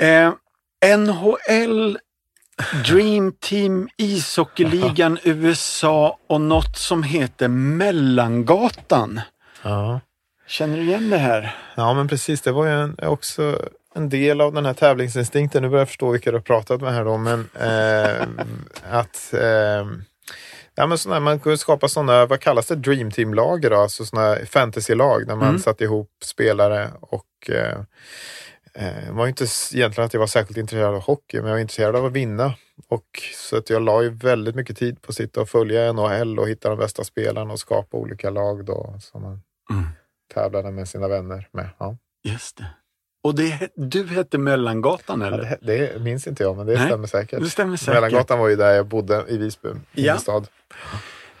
[0.00, 0.32] Eh,
[0.98, 1.98] NHL,
[2.86, 9.20] Dream Team, ishockeyligan, USA och något som heter Mellangatan.
[9.62, 10.00] ja.
[10.46, 11.56] Känner du igen det här?
[11.74, 12.40] Ja, men precis.
[12.42, 15.62] Det var ju en, också en del av den här tävlingsinstinkten.
[15.62, 18.26] Nu börjar jag förstå vilka du har pratat med här då, men eh,
[18.98, 19.86] att eh,
[20.74, 23.76] ja, men såna, man kunde skapa sådana, vad kallas det, Dream Team-lag då?
[23.76, 25.58] Alltså sådana fantasy-lag där man Mm.
[25.60, 27.78] satte ihop spelare och eh,
[28.74, 31.60] eh, var ju inte egentligen att jag var särskilt intresserad av hockey, men jag var
[31.60, 32.54] intresserad av att vinna.
[32.88, 36.38] Och så att jag la ju väldigt mycket tid på att sitta och följa NHL
[36.38, 39.84] och hitta de bästa spelarna och skapa olika lag då som man Mm.
[40.34, 41.68] tävlade med sina vänner med.
[41.78, 41.96] Ja.
[42.24, 42.66] Just det.
[43.24, 45.58] Och det, du hette Mellangatan Ja, eller?
[45.60, 47.40] det, det minns inte jag, men det Nej, stämmer säkert.
[47.40, 47.94] Det stämmer säkert.
[47.94, 50.02] Mellangatan var ju där jag bodde i Visby, Ja.
[50.12, 50.48] innerstad.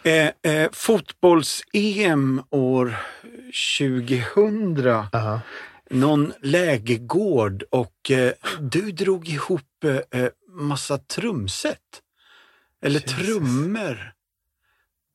[0.02, 2.96] Eh, eh, Fotbolls-EM år
[3.78, 4.86] 2000.
[5.12, 5.40] Aha.
[5.90, 11.78] Någon lägergård och eh, du drog ihop eh, eh, massa trumset.
[12.82, 13.26] Eller Jesus.
[13.26, 14.12] trummor.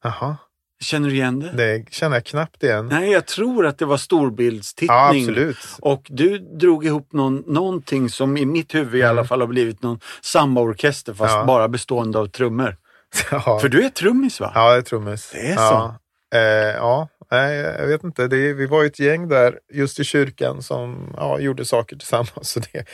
[0.05, 0.38] Aha.
[0.82, 1.52] Känner du igen det?
[1.52, 2.88] Det känner jag knappt igen.
[2.88, 4.96] Nej, jag tror att det var storbildstittning.
[4.98, 5.58] Ja, absolut.
[5.80, 9.82] Och du drog ihop någon, någonting som i mitt huvud i alla fall har blivit
[9.84, 11.46] någon sambaorkester fast Ja.
[11.46, 12.78] bara bestående av trummor.
[13.32, 14.52] Ja, För du är trummis va?
[14.56, 15.30] ja det är trummis.
[15.34, 15.62] Det är så?
[15.62, 15.96] Ja,
[16.36, 16.42] eh,
[16.76, 17.08] ja.
[17.32, 18.28] Nej, jag vet inte.
[18.28, 22.30] Det, vi var ju ett gäng där just i kyrkan som ja, gjorde saker tillsammans.
[22.50, 22.86] Så det,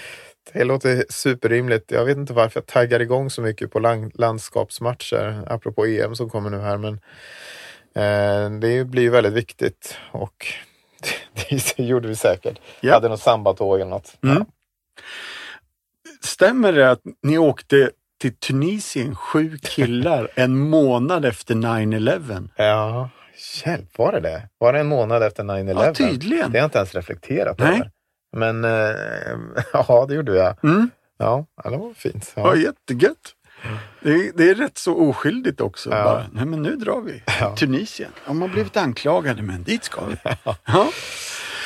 [0.54, 1.92] det låter superrimligt.
[1.92, 3.80] Jag vet inte varför jag taggar igång så mycket på
[4.14, 6.78] landskapsmatcher, apropå EM som kommer nu här.
[6.78, 7.00] Men
[8.62, 10.48] det blir ju väldigt viktigt och
[11.50, 12.60] det, gjorde vi säkert.
[12.82, 12.94] Ja.
[12.94, 14.18] Hade något sambatåg eller något.
[14.24, 14.46] Mm.
[16.24, 22.50] Stämmer det att ni åkte till Tunisien, sju killar, en månad efter 9-11?
[22.56, 23.10] Ja,
[23.66, 24.50] hjälp, var det det?
[24.58, 25.86] Var det en månad efter 9-11?
[25.86, 26.52] Ja, tydligen.
[26.52, 27.68] Det har jag inte ens reflekterat Nej.
[27.76, 27.92] över.
[28.38, 28.96] Men eh,
[29.74, 30.64] ja, det gjorde jag.
[30.64, 30.90] Mm.
[31.18, 32.34] Ja, ja, det var fint.
[32.36, 32.62] Ja, Ja.
[32.62, 33.36] jättegött.
[34.02, 35.90] Det är, det är rätt så oskyldigt också.
[35.90, 36.04] Ja.
[36.04, 37.24] Bara, Nej, men nu drar vi.
[37.40, 37.56] Ja.
[37.56, 38.12] Tunisien.
[38.28, 40.16] De har blivit anklagade, men dit ska vi.
[40.66, 40.90] Ja.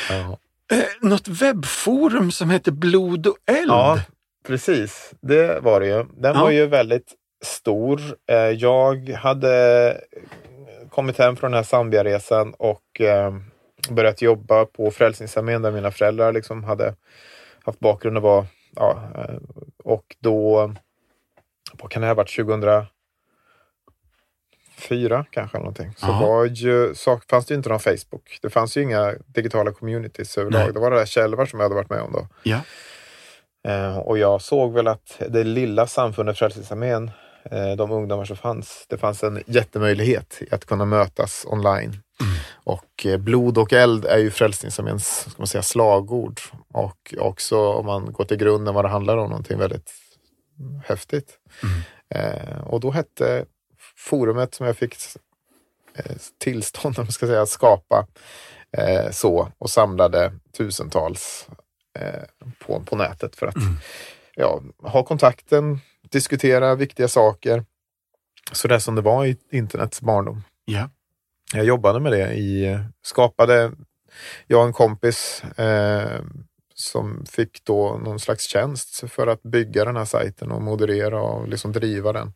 [0.09, 0.37] Ja.
[0.71, 3.69] Eh, något webbforum som heter Blod och eld.
[3.71, 3.99] ja,
[4.47, 5.11] precis.
[5.21, 6.05] Det var det ju.
[6.17, 7.13] Den var ju väldigt
[7.45, 8.01] stor.
[8.31, 9.97] Eh, Jag hade
[10.89, 13.33] kommit hem från den här Zambia-resan och eh,
[13.89, 16.95] börjat jobba på Frälsningsarmén där mina föräldrar liksom hade
[17.63, 19.35] haft bakgrund och var ja, eh,
[19.83, 20.73] och då
[21.81, 25.93] vad kan det ha varit 2004 kanske någonting.
[25.97, 28.39] Så var ju, så fanns det ju inte någon Facebook.
[28.41, 30.63] Det fanns ju inga digitala communities överlag.
[30.63, 30.73] Nej.
[30.73, 32.27] Det var det där Kälvar som jag hade varit med om då.
[32.43, 32.59] Ja.
[33.67, 37.11] Eh, och jag såg väl att det lilla samfundet Frälsningsarmén,
[37.51, 41.97] eh, de ungdomar som fanns, det fanns en jättemöjlighet att kunna mötas online.
[42.63, 46.39] Och eh, blod och eld är ju Frälsningsarméns ska man säga, slagord.
[46.73, 49.91] Och också om man går till grunden vad det handlar om, någonting väldigt
[50.85, 51.37] häftigt.
[52.09, 53.45] Eh, och då hette
[53.97, 54.95] forumet som jag fick
[55.93, 58.07] eh, tillstånd om ska säga, att skapa
[58.77, 61.47] eh, så och samlade tusentals
[61.99, 62.23] eh,
[62.59, 63.55] på, på nätet för att
[64.35, 67.65] ja, ha kontakten, diskutera viktiga saker.
[68.51, 70.43] Så det som det var i internets barndom.
[70.65, 70.89] Ja.
[71.53, 73.71] Jag jobbade med det i, skapade,
[74.47, 76.21] jag och en kompis eh,
[76.81, 81.47] som fick då någon slags tjänst för att bygga den här sajten och moderera och
[81.47, 82.33] liksom driva den.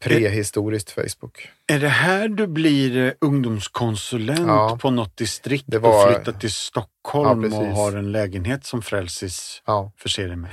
[0.00, 1.48] Prehistoriskt Facebook.
[1.66, 4.78] Är det här du blir eh, ungdomskonsulent Ja.
[4.82, 8.82] på något distrikt Det var- och flyttar till Stockholm Ja, och har en lägenhet som
[8.82, 10.50] Frälsis Ja, förser dig med?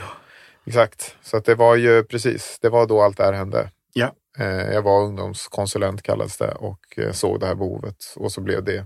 [0.66, 1.16] exakt.
[1.22, 3.70] Så att det var ju precis, det var då allt det här hände.
[3.94, 4.12] Ja.
[4.40, 8.64] Eh, Jag var ungdomskonsulent kallades det och eh, såg det här behovet och så blev
[8.64, 8.86] det.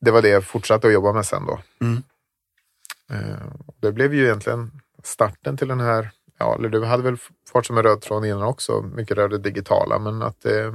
[0.00, 1.60] Eh, Det var det jag fortsatte att jobba med sen då.
[1.80, 2.02] Mm.
[3.12, 3.46] Eh,
[3.80, 4.70] Det blev ju egentligen
[5.02, 7.16] starten till den här, ja, eller det hade väl
[7.52, 10.74] varit som en röd tråd innan också, mycket rör det digitala, men att, eh,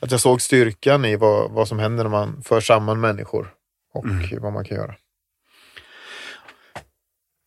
[0.00, 3.52] att jag såg styrkan i vad, vad som händer när man för samman människor
[3.94, 4.42] och Mm.
[4.42, 4.94] vad man kan göra.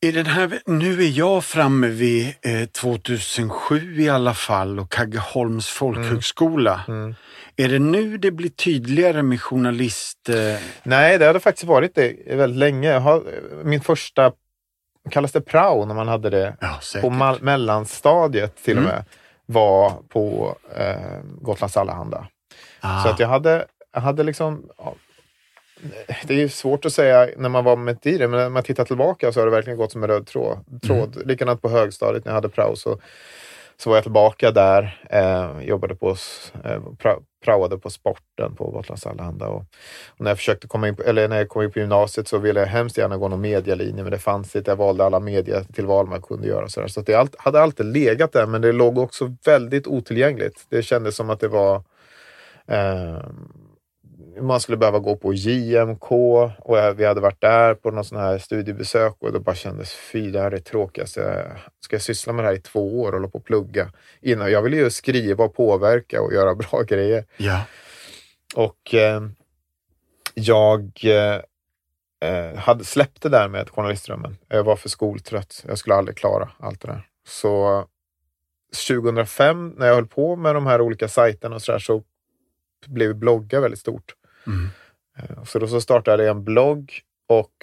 [0.01, 5.67] I den här, nu är jag framme vid eh, 2007 i alla fall och Kaggeholms
[5.69, 6.81] folkhögskola.
[6.87, 7.15] Mm.
[7.57, 10.29] Är det nu det blir tydligare med journalist...
[10.29, 12.91] Eh, Nej, det hade faktiskt varit det väldigt länge.
[12.93, 13.23] Har,
[13.63, 14.31] min första,
[15.09, 17.09] kallas det prao när man hade det ja, på
[17.41, 18.95] mellanstadiet till och Mm.
[18.95, 19.05] med,
[19.45, 22.27] var på eh, Gotlands Allehanda.
[22.79, 24.95] ah, Så att jag hade, jag hade liksom, ja,
[26.23, 28.63] det är ju svårt att säga när man var mitt i det, men när man
[28.63, 30.57] tittar tillbaka så har det verkligen gått som en röd tråd.
[30.83, 31.21] tråd.
[31.25, 32.99] Likadant på högstadiet när jag hade prao så,
[33.77, 36.15] så var jag tillbaka där, eh, jobbade på,
[36.63, 36.81] eh,
[37.45, 39.47] praoade på sporten på Gotlands Allehanda.
[39.47, 39.65] Och,
[40.07, 42.37] och när jag försökte komma in på, eller när jag kom in på gymnasiet så
[42.37, 44.71] ville jag hemskt gärna gå någon medialinje, men det fanns inte.
[44.71, 46.69] Jag valde alla media till val man kunde göra.
[46.69, 46.87] Så, där.
[46.87, 50.65] så att det allt, hade alltid legat där, men det låg också väldigt otillgängligt.
[50.69, 51.75] Det kändes som att det var
[52.67, 53.19] eh,
[54.41, 56.11] man skulle behöva gå på JMK
[56.59, 60.31] och vi hade varit där på någon sån här studiebesök och det bara kändes fy,
[60.31, 61.51] det här är det tråkigaste.
[61.79, 63.91] Ska jag syssla med det här i två år och hålla på och plugga?
[64.21, 67.25] Innan, jag ville ju skriva och påverka och göra bra grejer.
[67.37, 67.61] ja.
[68.55, 69.21] Och eh,
[70.33, 71.41] jag eh,
[72.29, 74.37] eh, hade släppt det där med journalistdrömmen.
[74.47, 75.63] Jag var för skoltrött.
[75.67, 77.07] Jag skulle aldrig klara allt det där.
[77.27, 77.85] Så
[78.87, 82.03] 2005 när jag höll på med de här olika sajterna och så där så
[82.85, 84.13] blev blogga väldigt stort.
[84.47, 84.69] Mm.
[85.45, 87.53] Så då så startade jag en blogg och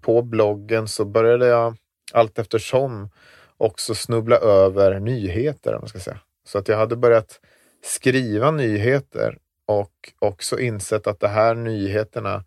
[0.00, 1.76] på bloggen så började jag
[2.12, 3.10] allt eftersom
[3.56, 5.74] också snubbla över nyheter.
[5.74, 6.20] Om man ska säga.
[6.44, 7.40] Så att jag hade börjat
[7.82, 12.44] skriva nyheter och också insett att det här nyheterna,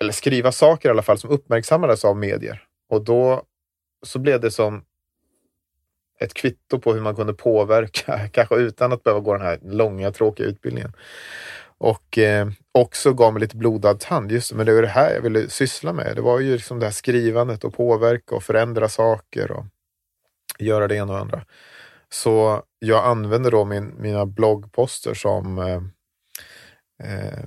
[0.00, 2.62] eller skriva saker i alla fall, som uppmärksammades av medier.
[2.88, 3.42] Och då
[4.02, 4.84] så blev det som
[6.20, 10.12] ett kvitto på hur man kunde påverka, kanske utan att behöva gå den här långa
[10.12, 10.92] tråkiga utbildningen.
[11.78, 14.32] Och eh, också gav mig lite blodad tand.
[14.32, 16.16] Just det, men det var det här jag ville syssla med.
[16.16, 19.64] Det var ju liksom det här skrivandet och påverka och förändra saker och
[20.58, 21.44] göra det ena och andra.
[22.08, 25.82] Så jag använde då min, mina bloggposter som eh,
[27.02, 27.38] eh,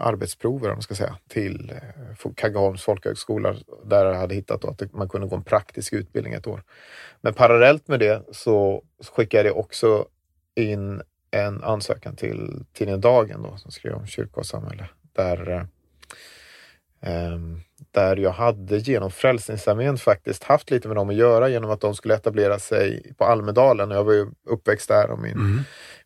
[0.00, 4.92] arbetsprover, om man ska säga, till eh, Kaggeholms folkhögskola där jag hade hittat då att
[4.92, 6.62] man kunde gå en praktisk utbildning ett år.
[7.20, 10.06] Men parallellt med det så skickade jag också
[10.54, 14.88] in en ansökan till tidningen Dagen då, som skrev om kyrka och samhälle.
[15.12, 15.66] Där,
[17.00, 17.38] eh,
[17.90, 21.94] där jag hade genom Frälsningsarmén faktiskt haft lite med dem att göra genom att de
[21.94, 23.90] skulle etablera sig på Almedalen.
[23.90, 25.60] Jag var ju uppväxt där och min, Mm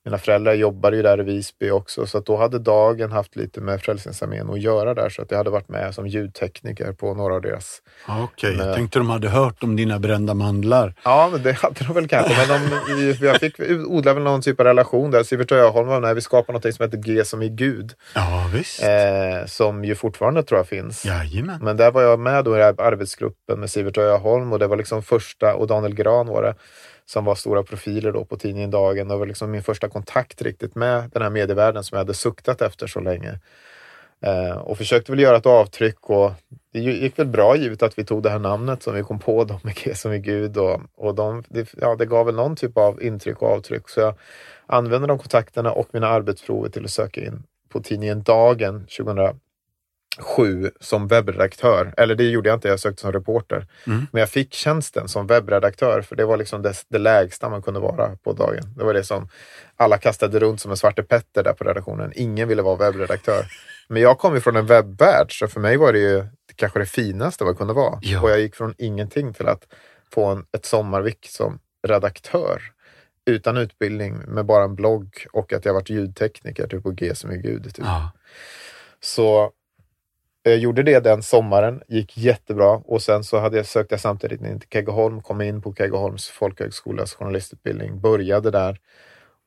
[0.05, 3.81] mina föräldrar jobbade ju där i Visby också så då hade Dagen haft lite med
[3.83, 7.41] Frälsningsarmén att göra där så att jag hade varit med som ljudtekniker på några av
[7.43, 10.95] deras Okej, jag Men- tänkte de hade hört om dina brända mandlar.
[11.05, 12.47] Ja, men det hade de väl kanske.
[12.49, 15.23] Men de, jag fick odla väl någon typ av relation där.
[15.23, 16.15] Sivert Öholm var med.
[16.15, 17.93] Vi skapade något som heter G som i Gud.
[18.15, 18.83] Ja, visst.
[18.83, 21.05] Eh, som ju fortfarande tror jag finns.
[21.05, 21.59] Jajamän.
[21.63, 25.03] Men där var jag med då i arbetsgruppen med Sivert Öholm och det var liksom
[25.03, 26.55] första, och Daniel Gran var det,
[27.07, 29.09] som var stora profiler då på tidningen Dagen.
[29.09, 32.63] Det var liksom min första kontakt riktigt med den här medievärlden som jag hade suktat
[32.63, 33.39] efter så länge.
[34.21, 36.33] Eh, och försökte väl göra ett avtryck och
[36.73, 39.45] det gick väl bra givet att vi tog det här namnet som vi kom på,
[39.45, 40.57] då, med G som i Gud.
[40.57, 43.89] Och, och de, det, ja, det gav väl någon typ av intryck och avtryck.
[43.89, 44.15] Så jag
[44.67, 48.85] använde de kontakterna och mina arbetsprover till att söka in på tidningen Dagen
[50.17, 51.95] 2007 som webbredaktör.
[51.97, 53.67] Eller det gjorde jag inte, jag sökte som reporter.
[53.87, 54.07] Mm.
[54.13, 57.81] Men jag fick tjänsten som webbredaktör för det var liksom det, det lägsta man kunde
[57.81, 58.75] vara på dagen.
[58.77, 59.29] Det var det som
[59.77, 62.13] alla kastade runt som en Svarte Petter där på redaktionen.
[62.15, 63.45] Ingen ville vara webbredaktör.
[63.89, 66.87] Men jag kom ju från en webbvärld så för mig var det ju kanske det
[66.87, 67.99] finaste vad kunde vara.
[68.03, 68.23] Ja.
[68.23, 69.67] Och jag gick från ingenting till att
[70.13, 72.63] få en, ett sommarvik som redaktör
[73.27, 77.31] utan utbildning med bara en blogg och att jag varit ljudtekniker typ på G som
[77.31, 77.65] är Gud.
[77.65, 77.85] Typ.
[77.85, 78.11] Ja.
[79.01, 79.53] Så
[80.51, 84.41] jag gjorde det den sommaren, gick jättebra och sen så hade jag sökt jag samtidigt
[84.41, 88.79] in till Keggeholm, kom in på Keggeholms folkhögskolas journalistutbildning, började där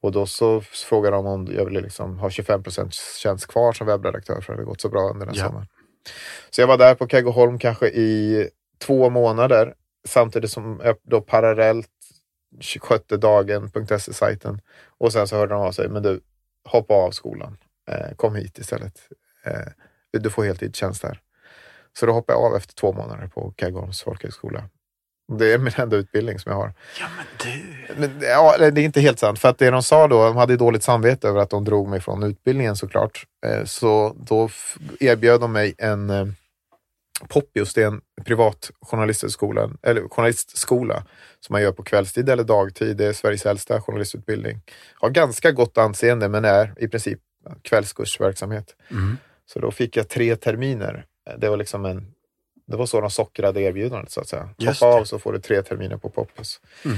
[0.02, 4.42] och då så frågade de om jag ville liksom ha 25% tjänst kvar som webbredaktör
[4.42, 5.46] för det hade gått så bra under den Ja.
[5.46, 5.68] sommaren.
[6.50, 8.50] Så jag var där på Keggeholm kanske i
[8.80, 9.74] två månader
[10.08, 11.90] samtidigt som jag då parallellt
[12.82, 14.62] skötte dagen.se-sajten
[14.98, 16.22] och sen så hörde de av sig, men du,
[16.66, 17.58] hoppa av skolan.
[17.90, 18.94] Eh, kom hit istället.
[20.20, 21.20] Du får heltidstjänst här.
[22.00, 24.64] Så då hoppade jag av efter två månader på Kaggarns folkhögskola.
[25.38, 26.74] Det är min enda utbildning som jag har.
[27.00, 28.08] Ja, men du.
[28.08, 29.40] Men, ja, det är inte helt sant.
[29.40, 32.02] För att det de sa då, de hade dåligt samvete över att de drog mig
[32.02, 33.26] från utbildningen såklart.
[33.46, 34.50] Eh, så då
[35.00, 36.26] erbjöd de mig en eh,
[37.28, 41.04] Poppius, det är en privat journalistskola, eller journalistskola
[41.40, 42.98] som man gör på kvällstid eller dagtid.
[42.98, 44.62] Det är Sveriges äldsta journalistutbildning.
[44.94, 47.20] Har ganska gott anseende men är i princip
[47.62, 48.76] kvällskursverksamhet.
[48.92, 49.18] Mm.
[49.54, 51.06] Så då fick jag tre terminer.
[51.38, 52.14] Det var liksom en
[52.68, 54.50] det var så de sockrade erbjudandet så att säga.
[54.58, 55.02] Just Hoppa det.
[55.02, 56.62] av så får du tre terminer på Poppius.
[56.86, 56.98] Mm.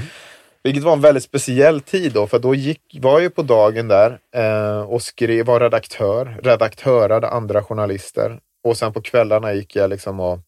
[0.63, 3.87] Vilket var en väldigt speciell tid då, för då gick, var jag ju på dagen
[3.87, 8.39] där eh, och skrev, var redaktör, redaktörade andra journalister.
[8.63, 10.39] Och sen på kvällarna gick jag liksom och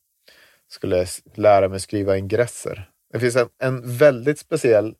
[0.70, 2.90] skulle lära mig skriva ingresser.
[3.14, 4.96] Det finns en, en väldigt speciell,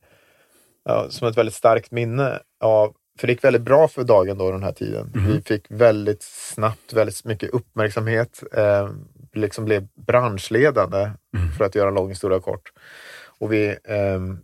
[0.86, 4.52] ja, som ett väldigt starkt minne av, för det gick väldigt bra för dagen då
[4.52, 5.12] den här tiden.
[5.28, 8.90] Vi fick väldigt snabbt väldigt mycket uppmärksamhet, eh,
[9.34, 11.12] liksom blev branschledande
[11.58, 12.72] för att göra en lång historia kort.
[13.40, 14.40] Och vi, ehm,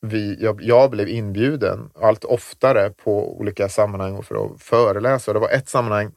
[0.00, 5.32] vi, jag, jag blev inbjuden allt oftare på olika sammanhang för att föreläsa.
[5.32, 6.12] Det var ett sammanhang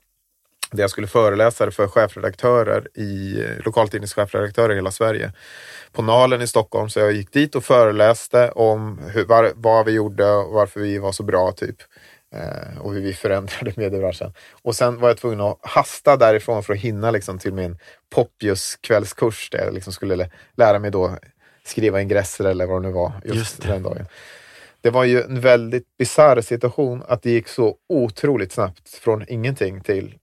[0.71, 5.31] där jag skulle föreläsa för chefredaktörer i eh, lokaltidningschefredaktörer i hela Sverige.
[5.91, 6.89] På Nalen i Stockholm.
[6.89, 10.97] Så jag gick dit och föreläste om hur, var, vad vi gjorde och varför vi
[10.97, 11.77] var så bra typ.
[12.33, 14.33] Eh, och hur vi förändrade mediebranschen.
[14.61, 17.77] Och sen var jag tvungen att hasta därifrån för att hinna liksom, till min
[18.09, 21.17] Poppius kvällskurs där jag liksom skulle lä- lära mig då
[21.63, 23.67] skriva ingresser eller vad det nu var just, Just det.
[23.67, 24.05] den dagen.
[24.81, 29.81] Det var ju en väldigt bisarr situation att det gick så otroligt snabbt från ingenting
[29.81, 30.17] till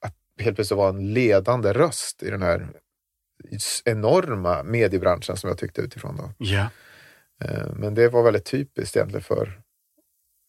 [0.00, 2.68] att helt plötsligt vara en ledande röst i den här
[3.84, 6.16] enorma mediebranschen som jag tyckte utifrån.
[6.16, 6.44] Då.
[7.44, 9.61] Eh, Men det var väldigt typiskt egentligen för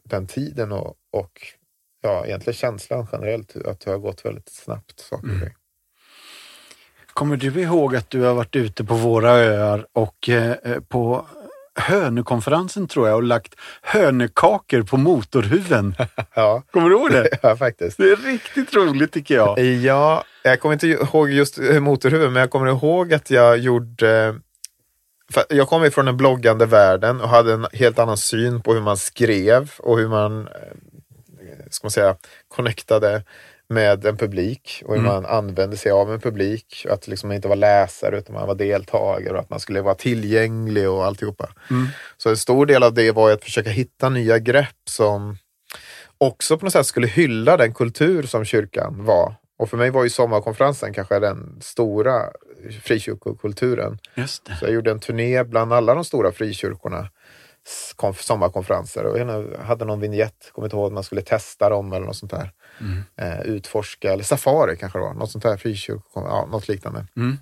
[0.09, 1.31] den tiden och, och
[2.01, 4.99] ja, egentligen känslan generellt att det har gått väldigt snabbt.
[4.99, 5.53] Saker ting.
[7.13, 11.25] Kommer du ihåg att du har varit ute på våra öar och eh, eh, på
[11.75, 15.95] Hönökonferensen tror jag och lagt hönökakor på motorhuven?
[16.35, 17.29] Ja, Kommer du ihåg det?
[17.41, 17.97] ja, faktiskt.
[17.97, 19.59] Det är riktigt roligt tycker jag.
[19.59, 24.39] Ja, jag kommer inte ihåg just eh, motorhuvud, men jag kommer ihåg att jag gjorde...
[25.49, 28.97] Jag kommer från den bloggande världen och hade en helt annan syn på hur man
[28.97, 32.15] skrev och hur man, eh, ska man säga,
[32.47, 33.23] connectade
[33.69, 36.85] med en publik och hur man använde sig av en publik.
[36.89, 40.89] Att liksom inte var läsare utan man var deltagare och att man skulle vara tillgänglig
[40.89, 41.49] och alltihopa.
[42.17, 45.37] Så en stor del av det var att försöka hitta nya grepp som
[46.17, 49.35] också på något sätt skulle hylla den kultur som kyrkan var.
[49.59, 52.21] Och för mig var ju sommarkonferensen kanske den stora
[52.81, 53.99] frikyrkokulturen.
[54.15, 54.55] Just det.
[54.55, 57.09] Så jag gjorde en turné bland alla de stora frikyrkorna
[57.97, 62.05] konf- sommarkonferenser och jag hade någon vignett, kommer inte ihåg, man skulle testa dem eller
[62.05, 62.51] något sånt där.
[63.17, 67.07] Eh, utforska, eller safari kanske det var, något sånt där frikyrko, ja, något liknande.
[67.17, 67.37] Mm.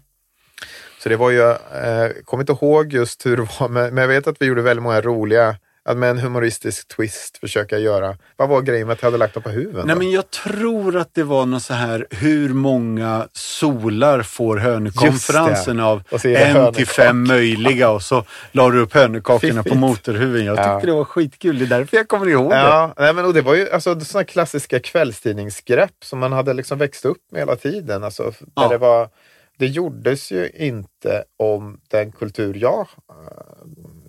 [1.03, 4.07] Så det var ju, eh, kommer inte ihåg just hur det var, men, men jag
[4.07, 5.57] vet att vi gjorde väldigt många roliga,
[5.89, 9.33] att med en humoristisk twist försöka göra, vad var grejen med att jag hade lagt
[9.33, 9.85] dem på huvudet?
[9.85, 9.99] Nej, då?
[9.99, 16.03] men jag tror att det var något så här, hur många solar får hönökonferensen av
[16.23, 20.45] det en till fem möjliga och så la du upp hönökakorna på motorhuven.
[20.45, 20.79] Jag tyckte Ja.
[20.85, 22.55] det var skitkul, det är därför jag kommer ihåg det.
[22.55, 26.77] Ja, nej, men och det var ju alltså, sådana klassiska kvällstidningsgrepp som man hade liksom
[26.77, 28.03] växt upp med hela tiden.
[28.03, 28.67] Alltså, Ja.
[28.67, 29.09] det, var,
[29.57, 32.79] det gjordes ju inte om den kultur jag
[33.09, 33.15] eh,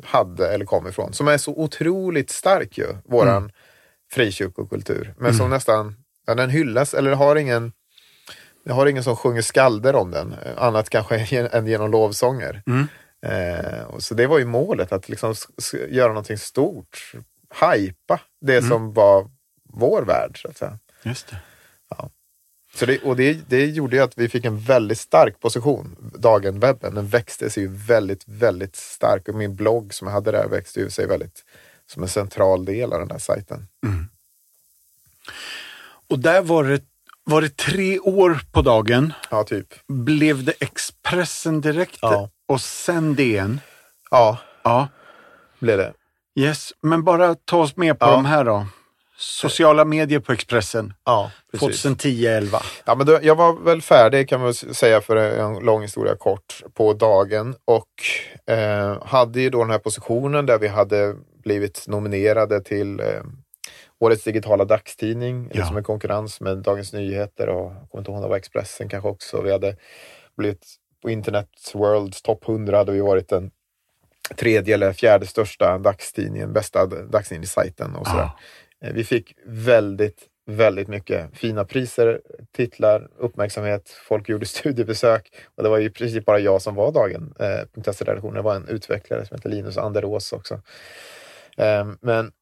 [0.04, 3.50] hade eller kom ifrån, som är så otroligt stark ju, våran Mm.
[4.12, 5.14] frikyrkokultur.
[5.18, 5.96] Men som nästan,
[6.26, 7.72] ja, den hyllas eller har ingen
[8.64, 11.16] jag har ingen som sjunger skalder om den, annat kanske
[11.52, 12.62] än genom lovsånger.
[12.66, 12.86] Mm.
[13.26, 15.34] Eh, och så det var ju målet, att liksom
[15.88, 17.12] göra någonting stort.
[17.60, 18.70] Hypa det Mm.
[18.70, 19.30] som var
[19.72, 20.78] vår värld, så att säga.
[21.02, 21.36] Just det.
[22.74, 26.12] Så det, och det, det gjorde ju att vi fick en väldigt stark position.
[26.18, 29.28] Dagen-webben, den växte sig ju väldigt, väldigt stark.
[29.28, 31.44] Och min blogg som jag hade där växte ju sig väldigt
[31.86, 33.66] som en central del av den där sajten.
[36.10, 36.82] Och där var det,
[37.24, 39.12] var det tre år på dagen.
[39.30, 39.66] Ja, typ.
[39.88, 42.30] Blev det Expressen direkt Ja.
[42.48, 43.60] och sen DN?
[44.10, 44.88] Ja, Ja,
[45.58, 45.92] blev det.
[46.40, 46.72] yes.
[46.82, 48.10] Men bara ta oss med på Ja.
[48.10, 48.66] de här då.
[49.22, 50.94] Sociala medier på Expressen.
[51.04, 51.84] Ja, precis.
[51.86, 52.56] 2010-11.
[52.84, 56.62] Ja, men då, jag var väl färdig kan man säga för en lång historia kort
[56.74, 57.88] på dagen och
[58.54, 61.14] eh, hade ju då den här positionen där vi hade
[61.44, 63.06] blivit nominerade till eh,
[63.98, 65.66] Årets digitala dagstidning, Ja.
[65.66, 68.88] som en konkurrens med Dagens Nyheter och jag kommer inte ihåg om det var Expressen
[68.88, 69.42] kanske också.
[69.42, 69.76] Vi hade
[70.36, 70.66] blivit
[71.02, 73.50] på Internet Worlds topp 100 hade vi varit den
[74.36, 78.20] tredje eller fjärde största dagstidningen, bästa dagstidningssajten och sådär.
[78.22, 78.38] Ja.
[78.82, 82.20] Eh, vi fick väldigt, väldigt mycket fina priser,
[82.52, 83.88] titlar, uppmärksamhet.
[84.08, 88.32] Folk gjorde studiebesök och det var ju i princip bara jag som var dagen eh,
[88.32, 90.60] Det var en utvecklare som hette Linus Anderås också.
[91.56, 92.32] Eh, men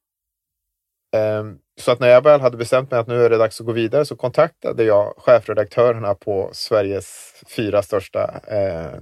[1.16, 1.45] eh,
[1.80, 3.72] så att när jag väl hade bestämt mig att nu är det dags att gå
[3.72, 9.01] vidare så kontaktade jag chefredaktörerna på Sveriges fyra största eh,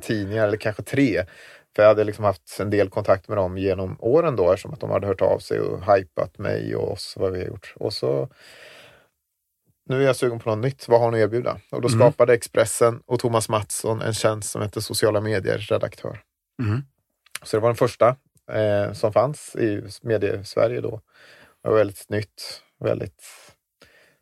[0.00, 1.24] tidningar, eller kanske tre.
[1.76, 4.80] För jag hade liksom haft en del kontakt med dem genom åren då eftersom att
[4.80, 7.74] de hade hört av sig och hypat mig och oss, vad vi har gjort.
[7.76, 8.28] Och så
[9.84, 10.88] nu är jag sugen på något nytt.
[10.88, 11.60] Vad har ni att erbjuda?
[11.70, 12.00] Och då Mm.
[12.00, 16.20] skapade Expressen och Thomas Mattsson en tjänst som heter sociala medier-redaktör.
[16.62, 16.82] Mm.
[17.42, 18.16] Så det var den första
[18.52, 21.00] eh, som fanns i medie-Sverige då.
[21.62, 23.22] Det var väldigt nytt, väldigt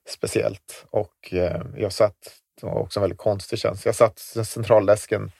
[0.09, 0.87] speciellt.
[0.91, 3.87] Och eh, jag satt, det var också en väldigt konstig tjänst.
[3.87, 5.31] Jag satt centraldesken,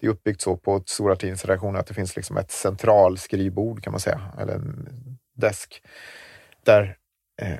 [0.00, 4.00] det är uppbyggt så på stora tidningsredaktioner att det finns liksom ett centralskrivbord kan man
[4.00, 4.88] säga, eller en
[5.34, 5.82] desk.
[6.64, 6.96] Där
[7.42, 7.58] eh,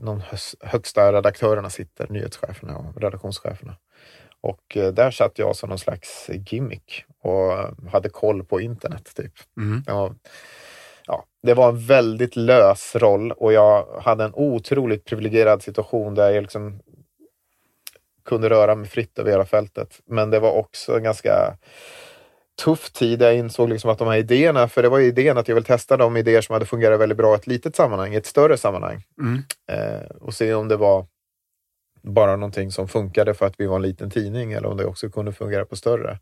[0.00, 0.22] de
[0.60, 3.76] högsta redaktörerna sitter, nyhetscheferna och redaktionscheferna.
[4.40, 7.52] Och eh, där satt jag som någon slags gimmick och
[7.90, 9.12] hade koll på internet.
[9.16, 9.32] typ.
[9.56, 9.82] Mm.
[9.86, 10.14] Det var,
[11.06, 16.30] ja, det var en väldigt lös roll och jag hade en otroligt privilegierad situation där
[16.30, 16.80] jag liksom
[18.24, 20.00] kunde röra mig fritt över hela fältet.
[20.06, 21.56] Men det var också en ganska
[22.64, 25.38] tuff tid där jag insåg liksom att de här idéerna, för det var ju idén
[25.38, 28.14] att jag vill testa de idéer som hade fungerat väldigt bra i ett litet sammanhang,
[28.14, 29.42] i ett större sammanhang Mm.
[29.72, 31.06] eh, och se om det var
[32.02, 35.10] bara någonting som funkade för att vi var en liten tidning eller om det också
[35.10, 36.18] kunde fungera på större.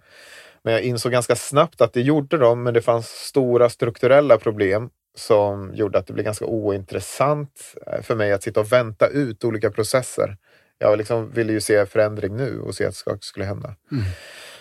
[0.63, 4.91] Men jag insåg ganska snabbt att det gjorde de, men det fanns stora strukturella problem
[5.17, 9.45] som gjorde att det blev ganska ointressant eh, för mig att sitta och vänta ut
[9.45, 10.37] olika processer.
[10.83, 13.75] Jag liksom ville ju se förändring nu och se att saker skulle hända.
[13.93, 14.05] Mm.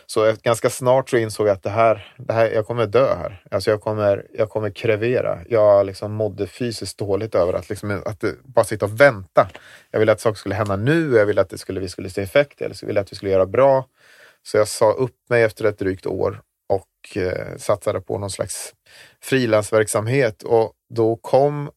[0.06, 3.44] Så ganska snart så insåg jag att det här, det här, jag kommer dö här.
[3.52, 5.40] Alltså jag kommer, jag kommer krevera.
[5.50, 9.50] Jag liksom mådde fysiskt dåligt över att, liksom, att bara sitta och vänta.
[9.92, 11.16] Jag ville att saker skulle hända nu.
[11.16, 12.62] Jag ville att det skulle, vi skulle se effekt.
[12.62, 13.86] Jag ville att vi skulle göra bra.
[14.44, 18.74] Så jag sa upp mig efter ett drygt år och eh, satsade på någon slags
[19.22, 20.44] frilansverksamhet.
[20.44, 21.72] Och då kom,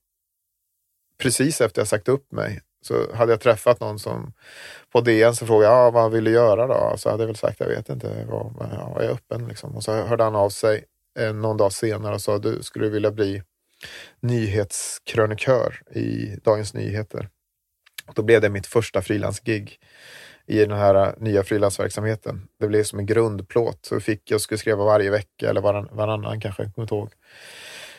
[1.18, 4.32] precis efter jag sagt upp mig, så hade jag träffat någon som
[4.92, 6.94] på DN så frågade jag ah, vad vill du göra då?
[6.96, 9.76] Så hade jag väl sagt jag vet inte, vad, men ja, jag är öppen liksom.
[9.76, 10.84] Och så hörde han av sig
[11.18, 13.42] eh, någon dag senare och sa du skulle vilja bli
[14.20, 17.28] nyhetskrönikör i Dagens Nyheter.
[18.06, 19.78] Och då blev det mitt första frilansgig
[20.46, 22.48] i den här eh, nya frilansverksamheten.
[22.60, 23.86] Det blev som en grundplåt.
[23.86, 27.10] Så fick jag skulle skriva varje vecka eller varann, varannan kanske, jag kommer inte ihåg.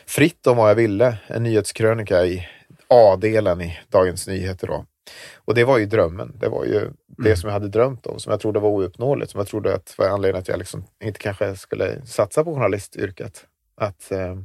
[0.06, 1.18] Fritt om vad jag ville.
[1.26, 2.48] En nyhetskrönika i
[2.88, 4.86] A-delen i Dagens Nyheter då.
[5.36, 6.36] Och det var ju drömmen.
[6.40, 9.38] Det var ju det som jag hade drömt om, som jag trodde var ouppnåeligt, som
[9.38, 13.46] jag trodde att var anledningen att jag liksom inte kanske skulle satsa på journalistyrket.
[13.76, 14.36] Att, eh,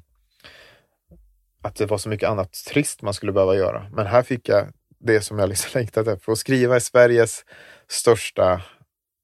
[1.61, 3.89] att det var så mycket annat trist man skulle behöva göra.
[3.93, 4.67] Men här fick jag
[4.99, 6.31] det som jag liksom längtade efter.
[6.31, 7.45] Att skriva i Sveriges
[7.87, 8.51] största,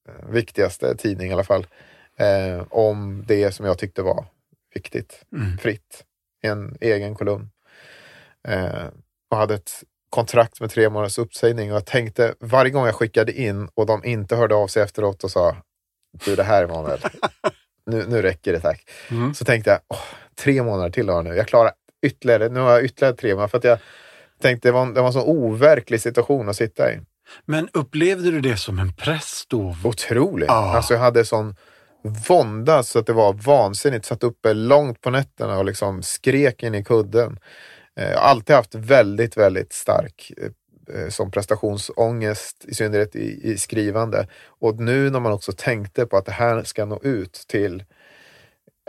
[0.09, 1.68] eh, viktigaste tidning i alla fall,
[2.18, 4.26] eh, om det som jag tyckte var
[4.74, 5.57] viktigt, Mm.
[5.57, 6.03] fritt,
[6.43, 7.49] i en egen kolumn.
[8.47, 8.86] Eh,
[9.36, 9.71] och hade ett
[10.09, 14.05] kontrakt med tre månaders uppsägning och jag tänkte varje gång jag skickade in och de
[14.05, 15.55] inte hörde av sig efteråt och sa
[16.25, 16.99] du det här Emanuel,
[17.86, 18.81] nu, nu räcker det tack.
[19.11, 19.33] Mm.
[19.33, 19.97] Så tänkte jag, åh,
[20.39, 21.36] tre månader till har jag nu.
[21.36, 21.71] Jag klarar
[22.05, 23.47] ytterligare, nu har jag ytterligare tre månader.
[23.47, 23.79] För att jag
[24.41, 26.99] tänkte det var, en- det var en så overklig situation att sitta i.
[27.45, 29.75] Men upplevde du det som en press då?
[29.83, 30.49] Otroligt.
[30.49, 30.75] Ah.
[30.75, 31.55] Alltså jag hade sån
[32.27, 34.05] vånda så att det var vansinnigt.
[34.05, 37.39] Satt uppe långt på nätterna och liksom skrek in i kudden.
[37.99, 43.51] Eh, Jag har alltid haft väldigt, väldigt stark eh, eh, som prestationsångest, i synnerhet i,
[43.51, 44.27] i skrivande.
[44.45, 47.83] Och nu när man också tänkte på att det här ska nå ut till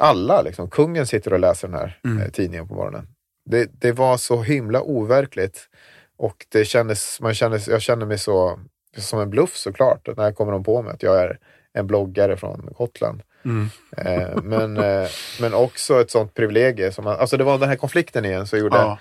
[0.01, 0.43] alla.
[0.43, 0.71] Liksom.
[0.71, 2.31] Kungen sitter och läser den här Mm.
[2.31, 3.09] tidningen på morgonen.
[3.51, 5.69] Det, det var så himla overkligt.
[6.17, 8.61] Och det kändes, man kändes, jag kände mig så
[8.97, 11.39] som en bluff såklart, när jag kommer de på mig att jag är
[11.73, 13.23] en bloggare från Gotland.
[13.47, 13.69] Mm.
[13.97, 15.09] Eh, men, eh,
[15.41, 16.93] men också ett sånt privilegie.
[16.93, 18.99] Som man, alltså det var den här konflikten igen som gjorde Ja.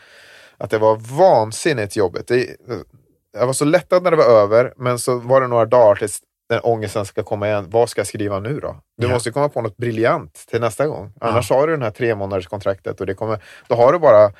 [0.57, 2.27] att det var vansinnigt jobbigt.
[2.27, 2.47] Det,
[3.37, 6.19] jag var så lättad när det var över, men så var det några dagar tills
[6.49, 7.65] den ångesten ska komma igen.
[7.69, 8.75] Vad ska jag skriva nu då?
[8.97, 9.13] Du Ja.
[9.13, 11.13] måste komma på något briljant till nästa gång.
[11.21, 14.31] Annars har du den här tre månaders kontraktet och det kommer, då har du bara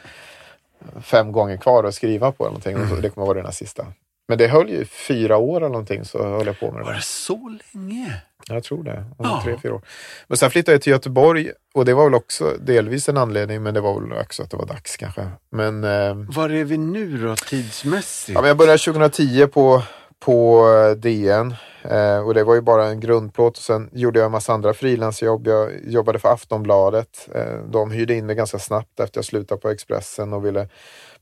[1.02, 2.76] fem gånger kvar att skriva på någonting.
[2.76, 2.92] Mm.
[2.92, 3.86] Och det kommer vara dina sista.
[4.28, 6.86] Men det höll ju fyra år eller någonting så höll jag på med det.
[6.86, 8.22] Var det så länge?
[8.50, 8.98] Jag tror det.
[9.18, 9.42] Om Ja.
[9.44, 9.82] tre, fyra år.
[10.28, 13.74] Men sen flyttade jag till Göteborg och det var väl också delvis en anledning, men
[13.74, 15.28] det var väl också att det var dags kanske.
[15.52, 18.36] Men, eh, Var är vi nu då tidsmässigt?
[18.36, 19.82] ja, men jag började 2010 på,
[20.20, 20.66] på
[20.98, 23.58] DN eh, och det var ju bara en grundplåt.
[23.58, 25.48] Och sen gjorde jag en massa andra frilansjobb.
[25.48, 27.30] Jag jobbade för Aftonbladet.
[27.36, 30.70] Eh, de hyrde in mig ganska snabbt efter jag slutade på Expressen och ville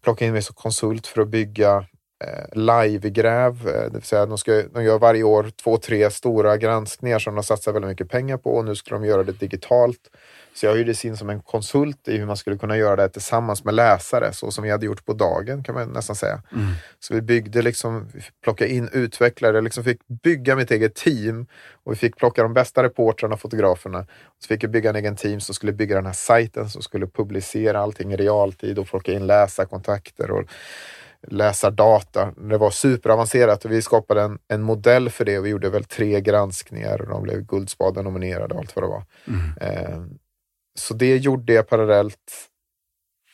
[0.03, 1.83] plocka in mig som konsult för att bygga eh,
[2.51, 3.67] livegräv.
[3.67, 7.35] Eh, det vill säga de, ska, de gör varje år två, tre stora granskningar som
[7.35, 9.99] de satsar väldigt mycket pengar på och nu ska de göra det digitalt.
[10.55, 13.63] Så jag hyrdes in som en konsult i hur man skulle kunna göra det tillsammans
[13.63, 16.41] med läsare, så som vi hade gjort på dagen kan man nästan säga.
[16.51, 16.73] Mm.
[16.99, 18.09] Så vi byggde liksom,
[18.43, 21.47] plocka in utvecklare, liksom fick bygga mitt eget team
[21.83, 24.05] och vi fick plocka de bästa reportrarna och fotograferna.
[24.39, 27.07] Så fick jag bygga en egen team som skulle bygga den här sajten som skulle
[27.07, 30.43] publicera allting i realtid och plocka in läsarkontakter och
[31.27, 32.31] läsardata.
[32.31, 35.83] Det var superavancerat och vi skapade en, en modell för det och vi gjorde väl
[35.83, 39.03] tre granskningar och de blev Guldspaden nominerade och allt vad det var.
[39.27, 39.57] Mm.
[39.61, 40.17] Eh,
[40.79, 42.49] så det gjorde jag parallellt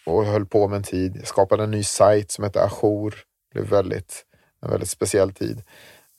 [0.05, 1.15] och höll på med en tid.
[1.15, 3.15] Jag skapade en ny sajt som hette Ajour.
[3.53, 4.25] Det blev väldigt,
[4.61, 5.63] en väldigt speciell tid.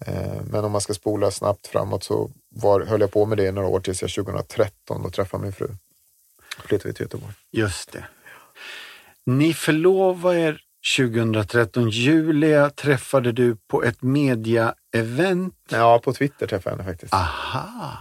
[0.06, 3.46] Eh, men om man ska spola snabbt framåt så var, höll jag på med det
[3.46, 5.68] i några år tills jag 2013 då träffade min fru.
[6.58, 7.32] Flyttade vi till Göteborg.
[7.50, 8.04] Just det.
[9.26, 10.60] Ni förlovade er
[10.96, 11.90] 2013.
[11.90, 15.54] Julia träffade du på ett media-event.
[15.70, 17.14] Ja, på Twitter träffade jag henne faktiskt.
[17.14, 17.98] Aha.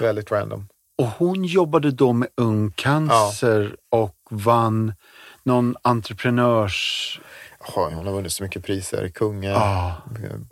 [0.00, 0.68] Väldigt random.
[0.98, 3.98] Och hon jobbade då med Ung Cancer ja.
[3.98, 4.94] och vann
[5.42, 7.20] någon entreprenörs...
[7.60, 9.08] Ja, hon har vunnit så mycket priser.
[9.08, 9.92] Kungar, ah.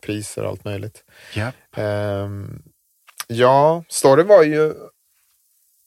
[0.03, 1.05] priser och allt möjligt.
[1.37, 1.55] Yep.
[1.77, 2.63] Um,
[3.27, 4.75] ja, storyn var ju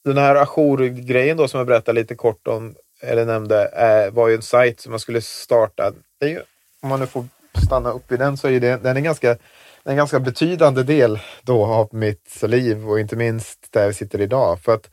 [0.04, 4.34] den här ajour-grejen då som jag berättade lite kort om, eller nämnde, eh, var ju
[4.34, 5.92] en sajt som man skulle starta.
[6.20, 6.42] Det är ju,
[6.82, 7.24] om man nu får
[7.66, 9.36] stanna upp i den så är det, den är ganska
[9.84, 14.60] en ganska betydande del då av mitt liv och inte minst där jag sitter idag.
[14.60, 14.90] För att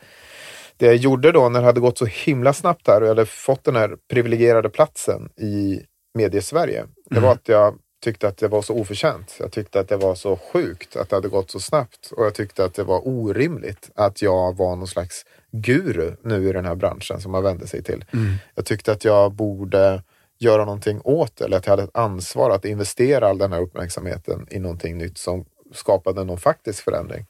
[0.78, 3.26] det jag gjorde då när det hade gått så himla snabbt här och jag hade
[3.26, 5.82] fått den här privilegierade platsen i
[6.14, 6.86] Mediesverige.
[7.10, 7.32] Det var mm.
[7.32, 9.36] att jag tyckte att det var så oförtjänt.
[9.40, 12.34] Jag tyckte att det var så sjukt att det hade gått så snabbt och jag
[12.34, 16.76] tyckte att det var orimligt att jag var någon slags guru nu i den här
[16.76, 18.06] branschen som man vände sig till.
[18.14, 18.34] Mm.
[18.56, 20.04] Jag tyckte att jag borde
[20.38, 23.62] göra någonting åt det, eller att jag hade ett ansvar att investera all den här
[23.62, 27.26] uppmärksamheten i någonting nytt som skapade någon faktisk förändring.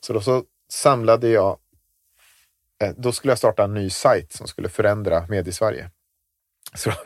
[0.00, 1.58] Så då så samlade jag,
[2.82, 5.90] eh, då skulle jag starta en ny sajt som skulle förändra Mediesverige.
[6.74, 6.96] Så då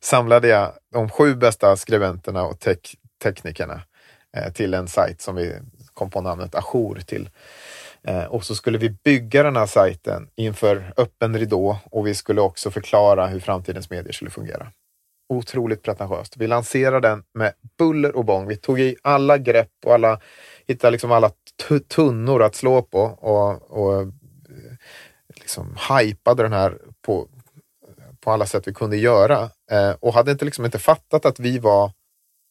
[0.00, 3.82] samlade jag de sju bästa skribenterna och tek teknikerna
[4.36, 5.54] eh, till en sajt som vi
[5.94, 7.30] kom på namnet Ajour till.
[8.08, 12.40] Eh, och så skulle vi bygga den här sajten inför öppen ridå och vi skulle
[12.40, 14.72] också förklara hur framtidens medier skulle fungera.
[15.28, 16.36] Otroligt pretentiöst.
[16.36, 18.46] Vi lanserade den med buller och bång.
[18.48, 20.20] Vi tog i alla grepp och alla,
[20.66, 21.30] hittade liksom alla
[21.88, 24.08] tunnor att slå på och, och eh,
[25.34, 27.28] liksom hypade den här på,
[28.20, 29.50] på alla sätt vi kunde göra.
[29.70, 31.90] Eh, och hade inte, liksom inte fattat att vi var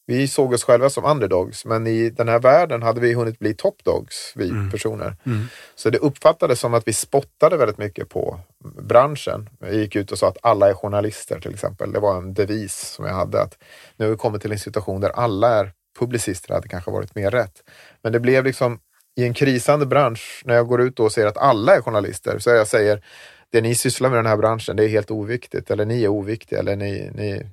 [0.06, 3.54] vi såg oss själva som underdogs, men i den här världen hade vi hunnit bli
[3.54, 4.72] topdogs, vi mm.
[4.72, 5.16] personer.
[5.26, 5.46] Mm.
[5.76, 8.40] Så det uppfattades som att vi spottade väldigt mycket på
[8.82, 9.50] branschen.
[9.60, 11.92] Jag gick ut och sa att alla är journalister till exempel.
[11.92, 13.42] Det var en devis som jag hade.
[13.42, 13.58] att
[13.98, 17.16] Nu har vi kommit till en situation där alla är publicister, det hade kanske varit
[17.16, 17.64] mer rätt.
[18.04, 18.80] Men det blev liksom
[19.16, 22.50] i en krisande bransch, när jag går ut och säger att alla är journalister, så
[22.50, 23.04] jag säger
[23.52, 25.72] det ni sysslar med i den här branschen, det är helt oviktigt.
[25.72, 26.60] Eller ni är oviktiga.
[26.60, 27.44] Eller ni, ni,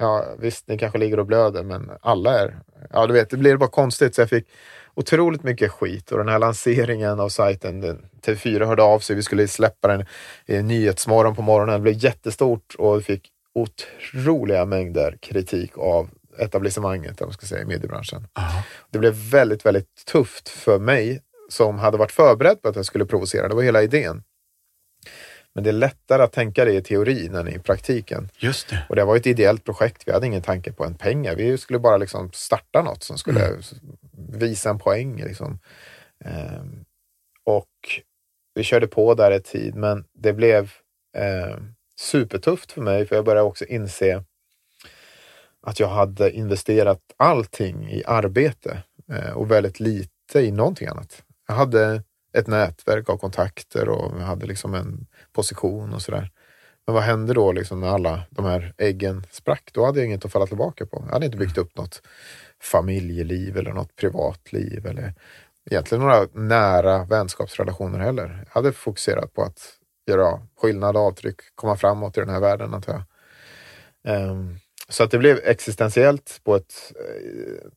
[0.00, 2.58] ja, visst, ni kanske ligger och blöder, men alla är...
[2.90, 4.14] Ja, du vet, det blir bara konstigt.
[4.14, 4.48] Så jag fick
[4.94, 9.48] otroligt mycket skit och den här lanseringen av sajten, TV4 hörde av sig, vi skulle
[9.48, 10.06] släppa den
[10.46, 17.20] i Nyhetsmorgon på morgonen, det blev jättestort och vi fick otroliga mängder kritik av etablissemanget,
[17.20, 18.26] om man ska säga, i mediebranschen.
[18.32, 18.62] Aha.
[18.90, 23.06] Det blev väldigt, väldigt tufft för mig som hade varit förberedd på att jag skulle
[23.06, 23.48] provocera.
[23.48, 24.22] Det var hela idén.
[25.54, 28.28] Men det är lättare att tänka det i teorin än i praktiken.
[28.38, 28.86] Just det.
[28.88, 30.02] Och det var ett ideellt projekt.
[30.06, 31.36] Vi hade ingen tanke på en pengar.
[31.36, 33.60] Vi skulle bara liksom starta något som skulle mm.
[34.12, 35.22] visa en poäng.
[35.22, 35.58] Liksom.
[36.24, 36.84] Um,
[37.44, 37.68] och
[38.54, 40.72] vi körde på där ett tid, men det blev
[41.16, 41.56] eh,
[42.00, 44.24] supertufft för mig för jag började också inse
[45.62, 48.82] att jag hade investerat allting i arbete
[49.12, 51.22] eh, och väldigt lite i någonting annat.
[51.48, 52.02] Jag hade
[52.32, 56.30] ett nätverk av kontakter och hade liksom en position och sådär.
[56.86, 59.70] Men vad hände då liksom när alla de här äggen sprack?
[59.72, 61.02] Då hade jag inget att falla tillbaka på.
[61.06, 62.02] Jag hade inte byggt upp något
[62.62, 65.14] familjeliv eller något privatliv eller
[65.70, 68.44] egentligen några nära vänskapsrelationer heller.
[68.46, 69.60] Jag hade fokuserat på att
[70.06, 74.30] göra skillnad, avtryck, komma framåt i den här världen antar jag.
[74.30, 74.58] Um,
[74.88, 77.70] så att det blev existentiellt på ett eh,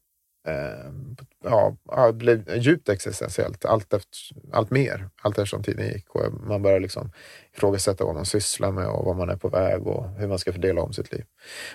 [1.43, 1.75] ja,
[2.07, 4.17] det blev djupt existentiellt allt, efter,
[4.51, 6.09] allt mer, allt eftersom tiden gick.
[6.09, 7.11] Och man började liksom
[7.53, 10.53] ifrågasätta vad man sysslar med och vad man är på väg och hur man ska
[10.53, 11.25] fördela om sitt liv.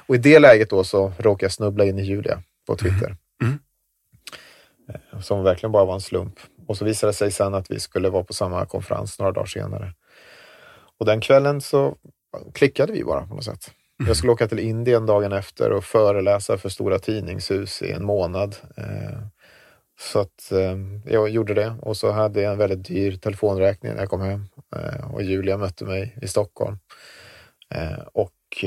[0.06, 3.16] Och i det läget då så råkade jag snubbla in i Julia på Twitter.
[3.42, 3.58] Mm.
[4.88, 6.34] Eh, som verkligen bara var en slump.
[6.66, 9.46] Och så visade det sig sen att vi skulle vara på samma konferens några dagar
[9.46, 9.94] senare.
[10.98, 11.96] Och den kvällen så
[12.54, 13.70] klickade vi bara på något sätt.
[14.06, 18.56] Jag skulle åka till Indien dagen efter och föreläsa för stora tidningshus i en månad.
[18.76, 19.18] Eh,
[20.00, 24.00] så att eh, jag gjorde det och så hade jag en väldigt dyr telefonräkning när
[24.00, 24.44] jag kom hem
[24.76, 26.78] eh, och Julia mötte mig i Stockholm.
[28.12, 28.64] Och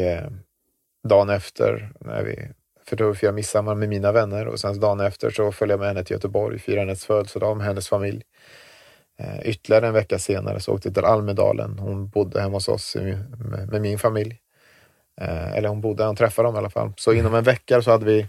[1.07, 2.47] dagen efter, när vi,
[2.85, 5.87] för då firade midsommar med mina vänner och sen dagen efter så följde jag med
[5.87, 8.23] henne till Göteborg, firade hennes födelsedag med hennes familj.
[9.43, 11.79] Ytterligare en vecka senare så åkte jag till Almedalen.
[11.79, 12.97] Hon bodde hemma hos oss
[13.71, 14.40] med min familj.
[15.21, 16.93] Eh, eller hon bodde, han träffade dem i alla fall.
[16.97, 18.27] Så inom en vecka så hade vi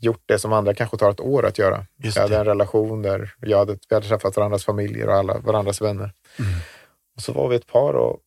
[0.00, 1.86] gjort det som andra kanske tar ett år att göra.
[1.96, 5.80] Vi hade en relation där jag hade, vi hade träffat varandras familjer och alla varandras
[5.80, 6.12] vänner.
[6.38, 6.52] Mm.
[7.16, 8.18] Och så var vi ett par och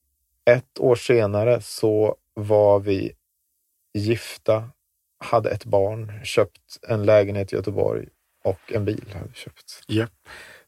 [0.45, 3.11] ett år senare så var vi
[3.93, 4.69] gifta,
[5.19, 8.07] hade ett barn, köpt en lägenhet i Göteborg
[8.43, 9.05] och en bil.
[9.13, 9.83] hade köpt.
[9.87, 10.09] Yep.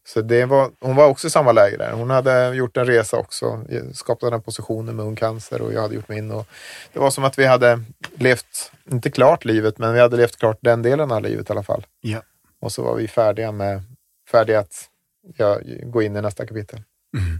[0.08, 1.92] Så det var, hon var också i samma läge där.
[1.92, 5.96] Hon hade gjort en resa också, skapat den positionen med Ung Cancer och jag hade
[5.96, 6.32] gjort min.
[6.32, 6.48] Och
[6.94, 7.84] det var som att vi hade
[8.16, 11.64] levt, inte klart livet, men vi hade levt klart den delen av livet i alla
[11.64, 11.86] fall.
[12.02, 12.22] Ja.
[12.62, 13.84] Och så var vi färdiga med
[14.32, 14.90] färdiga att
[15.38, 16.82] ja, gå in i nästa kapitel.
[17.18, 17.40] Mm.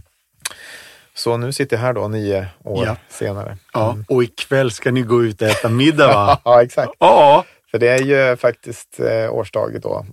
[1.14, 2.96] Så nu sitter jag här då nio år ja.
[3.08, 3.58] senare.
[3.72, 4.04] Ja, mm.
[4.08, 6.40] och ikväll ska ni gå ut och äta middag va?
[6.44, 6.92] ja, exakt.
[6.98, 7.44] Ja.
[7.70, 10.06] För det är ju faktiskt eh, årsdag då,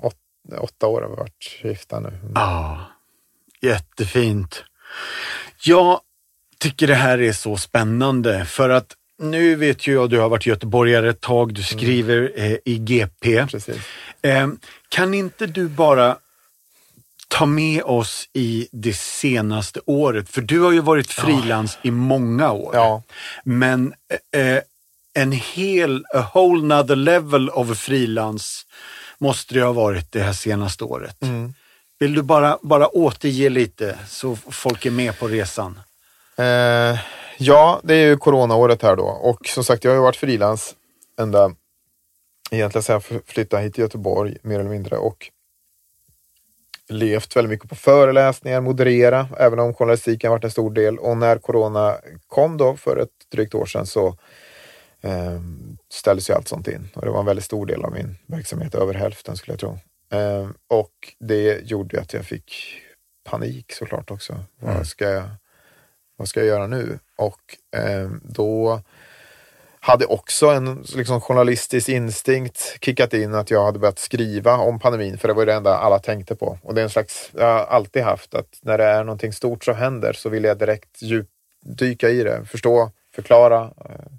[0.60, 2.20] åtta år har vi varit gifta nu.
[2.36, 2.80] Ja,
[3.62, 4.64] jättefint.
[5.64, 6.00] Jag
[6.58, 10.46] tycker det här är så spännande för att nu vet ju jag, du har varit
[10.46, 11.64] göteborgare ett tag, du mm.
[11.64, 13.38] skriver eh, i GP.
[14.22, 14.48] Eh,
[14.89, 16.18] kan inte du bara
[17.28, 20.30] ta med oss i det senaste året?
[20.30, 21.88] För du har ju varit frilans ja.
[21.88, 22.76] i många år.
[22.76, 23.04] Ja.
[23.43, 23.93] Men
[24.32, 24.60] eh,
[25.16, 28.66] en hel, a whole nother level of frilans
[29.18, 31.22] måste det ha varit det här senaste året.
[31.22, 31.53] Mm.
[31.99, 35.80] Vill du bara, bara återge lite så folk är med på resan?
[36.38, 36.99] Eh,
[37.38, 40.76] ja, det är ju coronaåret här då och som sagt jag har ju varit frilans
[41.20, 41.51] ända
[42.51, 45.32] egentligen sedan jag flyttade hit till Göteborg mer eller mindre och
[46.89, 50.97] levt väldigt mycket på föreläsningar, moderera, även om journalistiken varit en stor del.
[50.97, 51.95] Och när corona
[52.28, 54.18] kom då för ett drygt år sedan så
[55.06, 55.41] eh,
[55.89, 58.76] ställdes ju allt sånt in och det var en väldigt stor del av min verksamhet,
[58.76, 59.80] över hälften skulle jag tro.
[60.10, 62.82] Eh, och det gjorde att jag fick
[63.24, 64.34] panik såklart också.
[64.34, 64.76] Mm.
[64.78, 65.30] Vad, ska jag,
[66.16, 66.99] vad ska jag göra nu?
[67.18, 68.82] Och eh, då
[69.80, 75.18] hade också en liksom, journalistisk instinkt kickat in att jag hade börjat skriva om pandemin,
[75.18, 76.60] för det var det enda alla tänkte på.
[76.62, 79.64] Och det är en slags, jag har alltid haft att när det är någonting stort
[79.64, 84.12] som händer så vill jag direkt djupdyka i det, förstå, förklara, eh,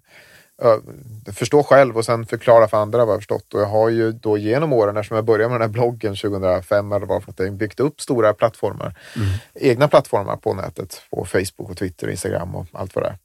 [1.33, 3.55] förstå själv och sen förklara för andra vad jag förstått.
[3.55, 6.93] Och jag har ju då genom åren, eftersom jag började med den här bloggen 2005
[6.93, 8.99] eller vad för någonting, byggt upp stora plattformar.
[9.17, 9.29] Mm.
[9.55, 13.19] Egna plattformar på nätet, på Facebook och Twitter, Instagram och allt vad det är.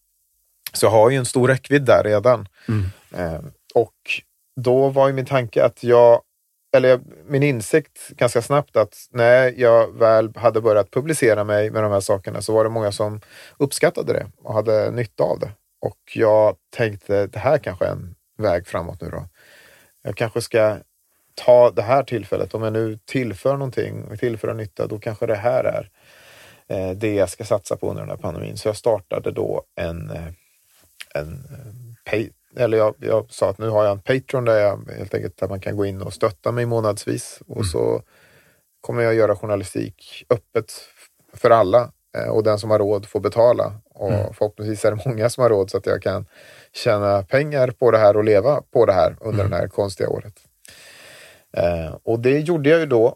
[0.74, 2.48] Så jag har ju en stor räckvidd där redan.
[2.68, 2.86] Mm.
[3.16, 3.42] Eh,
[3.76, 3.96] och
[4.56, 6.22] då var ju min tanke att jag,
[6.76, 11.92] eller min insikt ganska snabbt att när jag väl hade börjat publicera mig med de
[11.92, 13.22] här sakerna så var det många som
[13.58, 15.52] uppskattade det och hade nytta av det.
[15.82, 19.26] Och jag tänkte, det här kanske är en väg framåt nu då.
[20.02, 20.78] Jag kanske ska
[21.36, 25.36] ta det här tillfället, om jag nu tillför någonting och tillför nytta, då kanske det
[25.36, 25.90] här är
[26.68, 28.58] eh, det jag ska satsa på under den här pandemin.
[28.58, 30.28] Så jag startade då en, eh,
[31.16, 34.90] en eh, pay, eller jag, jag sa att nu har jag en Patreon där jag
[34.98, 37.68] helt enkelt där man kan gå in och stötta mig månadsvis och mm.
[37.68, 38.02] så
[38.82, 40.74] kommer jag göra journalistik öppet
[41.34, 41.92] för alla
[42.30, 44.34] och den som har råd får betala och mm.
[44.34, 46.26] förhoppningsvis är det många som har råd så att jag kan
[46.74, 49.52] tjäna pengar på det här och leva på det här under mm.
[49.52, 50.34] det här konstiga året.
[51.58, 53.16] Eh, och det gjorde jag ju då.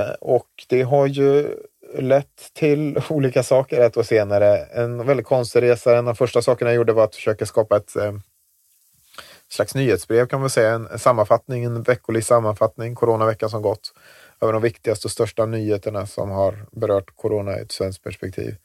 [0.00, 1.56] Eh, och det har ju
[1.98, 4.56] lett till olika saker ett år senare.
[4.56, 5.92] En väldigt konstig resa.
[5.92, 8.12] En av de första sakerna jag gjorde var att försöka skapa ett eh,
[9.48, 10.70] slags nyhetsbrev kan man säga.
[10.70, 13.92] En, en sammanfattning, en veckolig sammanfattning, coronaveckan som gått,
[14.40, 18.56] över de viktigaste och största nyheterna som har berört corona i ett svenskt perspektiv.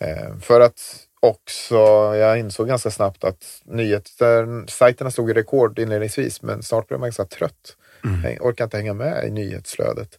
[0.00, 1.76] Eh, för att också,
[2.16, 7.76] jag insåg ganska snabbt att nyhetssajterna i rekord inledningsvis, men snart blev man ganska trött.
[8.04, 8.32] Mm.
[8.32, 10.18] Jag orkar inte hänga med i nyhetsflödet.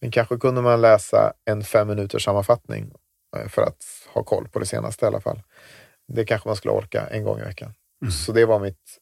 [0.00, 2.92] Men kanske kunde man läsa en fem minuters sammanfattning
[3.36, 5.42] eh, för att ha koll på det senaste i alla fall.
[6.12, 7.74] Det kanske man skulle orka en gång i veckan.
[8.02, 8.12] Mm.
[8.12, 8.98] Så det var mitt,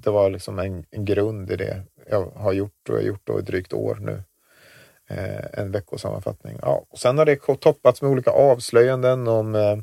[0.00, 3.26] det var liksom en, en grund i det jag har gjort och jag har gjort
[3.26, 4.22] då i drygt år nu
[5.10, 6.58] eh, en veckosammanfattning.
[6.62, 9.76] Ja, och sen har det toppats med olika avslöjanden om eh,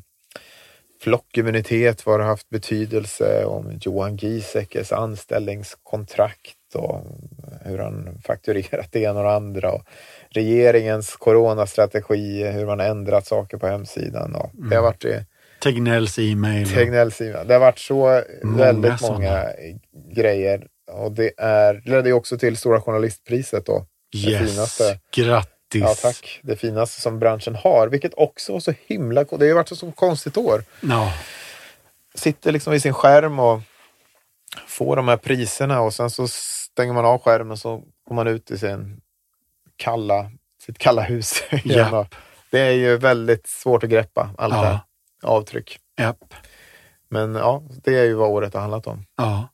[1.01, 7.01] flockimmunitet, vad det har haft betydelse, om Johan Gieseckes anställningskontrakt och
[7.61, 9.71] hur han fakturerat det ena och det andra.
[9.71, 9.84] Och
[10.30, 14.36] regeringens coronastrategi, hur man ändrat saker på hemsidan.
[14.36, 15.25] Och Det har varit det.
[15.61, 16.69] Tegnells e-mail.
[16.69, 17.47] Tegnells e-mail.
[17.47, 19.13] Det har varit så Många väldigt sådana.
[19.19, 19.45] många
[20.15, 20.67] grejer.
[20.91, 23.86] Och det är, ledde ju också till Stora Journalistpriset då.
[24.12, 24.99] Det Yes, finaste.
[25.12, 25.82] grattis.
[25.82, 26.39] Ja, tack.
[26.43, 29.78] Det finaste som branschen har, vilket också var så himla Det har ju varit ett
[29.78, 30.64] så konstigt år.
[30.82, 31.14] Ja,
[32.16, 33.62] Sitter liksom vid sin skärm och
[34.68, 38.51] får de här priserna och sen så stänger man av skärmen så går man ut
[38.51, 39.01] i sin
[39.76, 40.32] kalla,
[40.66, 41.43] sitt kalla hus.
[41.51, 41.93] igen.
[41.93, 42.08] Och
[42.51, 44.80] Det är ju väldigt svårt att greppa allt det här.
[45.22, 45.80] ja, Avtryck.
[45.99, 46.34] japp,
[47.10, 49.05] Men ja, det är ju vad året har handlat om.
[49.18, 49.47] ja.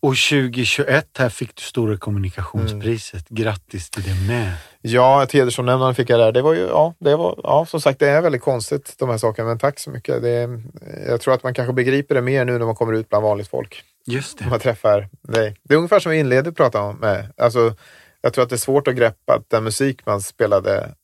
[0.00, 3.28] Och 2021 här fick du Stora kommunikationspriset.
[3.28, 4.52] Grattis till det med.
[4.80, 6.32] Ja, ett hedersomnämnande fick jag där.
[6.32, 9.18] Det var ju, ja, det var, ja, som sagt, det är väldigt konstigt de här
[9.18, 10.22] sakerna, men tack så mycket.
[10.22, 10.60] Det
[11.08, 13.48] jag tror att man kanske begriper det mer nu när man kommer ut bland vanligt
[13.48, 13.82] folk.
[14.06, 14.58] Just Man det.
[14.58, 15.56] träffar dig.
[15.62, 16.96] Det är ungefär som vi inledde prata om.
[16.96, 17.32] Med.
[17.36, 17.74] Alltså,
[18.20, 20.94] jag tror att det är svårt att greppa att den musik man spelade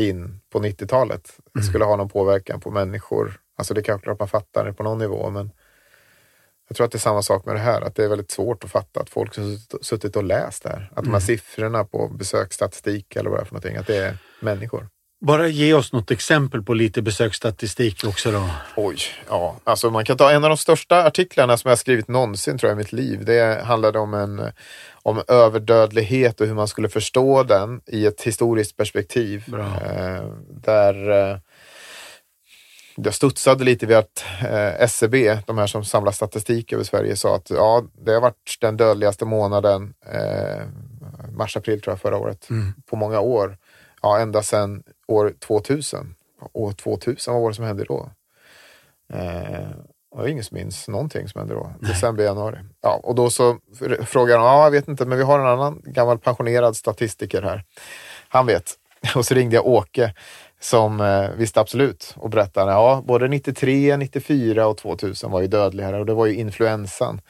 [0.00, 1.30] in på 90-talet
[1.68, 3.40] skulle ha någon påverkan på människor.
[3.58, 5.50] Alltså det är klart man fattar det på någon nivå, men
[6.70, 8.64] jag tror att det är samma sak med det här, att det är väldigt svårt
[8.64, 9.44] att fatta att folk har
[9.84, 10.90] suttit- och läst det här.
[10.96, 14.16] Att de här siffrorna på besöksstatistik eller vad det är för någonting, att det är
[14.40, 14.88] människor.
[15.20, 18.50] Bara ge oss något exempel på lite besöksstatistik också då.
[18.76, 18.98] Oj,
[19.28, 19.56] ja.
[19.64, 22.76] Alltså man kan ta en av de största artiklarna som jag skrivit någonsin tror jag
[22.76, 23.24] i mitt liv.
[23.24, 24.52] Det handlade om en
[25.02, 29.44] om överdödlighet och hur man skulle förstå den i ett historiskt perspektiv.
[29.54, 31.38] Eh, där eh,
[33.04, 37.36] jag studsade lite vid att eh, SCB, de här som samlar statistik över Sverige, sa
[37.36, 40.66] att ja, det har varit den dödligaste månaden, eh,
[41.32, 42.72] mars-april tror jag förra året, Mm.
[42.90, 43.58] på många år.
[44.02, 46.14] Ja, ända sedan år 2000.
[46.52, 48.10] År 2000, vad var det som hände då?
[49.12, 49.68] Eh,
[50.12, 51.72] det var ingen som minns någonting som hände då.
[51.80, 52.58] December, januari.
[52.80, 55.46] Ja, och då så fr- frågar de, ja jag vet inte, men vi har en
[55.46, 57.64] annan gammal pensionerad statistiker här.
[58.28, 58.74] Han vet.
[59.16, 60.14] Och så ringde jag Åke
[60.60, 65.96] som eh, visste absolut och berättade, ja både 93, 94 och 2000 var ju dödliga
[65.98, 67.20] och det var ju influensan.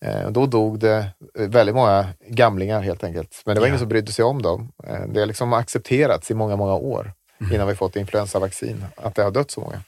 [0.00, 3.42] Eh, då dog det väldigt många gamlingar helt enkelt.
[3.44, 3.68] Men det var Ja.
[3.68, 4.72] ingen som brydde sig om dem.
[4.86, 7.12] Eh, det har liksom accepterats i många, många år
[7.52, 9.80] innan vi fått influensavaccin, att det har dött så många.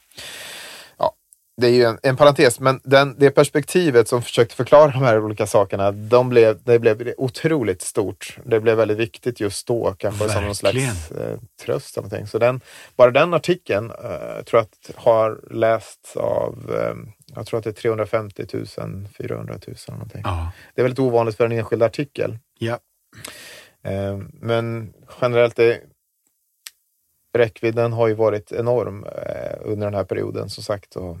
[1.61, 5.23] Det är ju en, en parentes, men den, det perspektivet som försökte förklara de här
[5.23, 8.37] olika sakerna, de blev, det blev otroligt stort.
[8.45, 11.31] Det blev väldigt viktigt just då, kanske som någon slags Verkligen.
[11.33, 11.97] eh, tröst.
[11.97, 12.27] Eller någonting.
[12.27, 12.61] Så den,
[12.95, 16.95] bara den artikeln eh, tror jag att har lästs av, eh,
[17.35, 18.65] jag tror att det är 350 000,
[19.17, 20.21] 400 000 eller någonting.
[20.23, 22.37] Ja, Det är väldigt ovanligt för en enskild artikel.
[22.59, 22.79] ja.
[23.83, 25.77] Eh, Men generellt, är,
[27.37, 30.95] räckvidden har ju varit enorm eh, under den här perioden som sagt.
[30.95, 31.17] Och,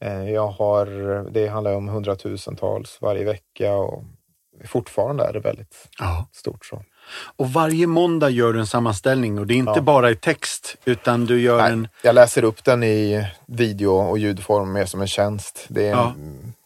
[0.00, 0.86] eh, jag har,
[1.30, 4.04] det handlar om hundratusentals varje vecka och
[4.64, 6.26] fortfarande är det väldigt ja.
[6.32, 6.66] stort.
[6.66, 6.82] Så.
[7.36, 9.80] Och varje måndag gör du en sammanställning och det är inte Ja.
[9.80, 11.80] bara i text utan du gör en...
[11.80, 15.66] Nej, jag läser upp den i video och ljudform mer som en tjänst.
[15.68, 16.14] Det är Ja.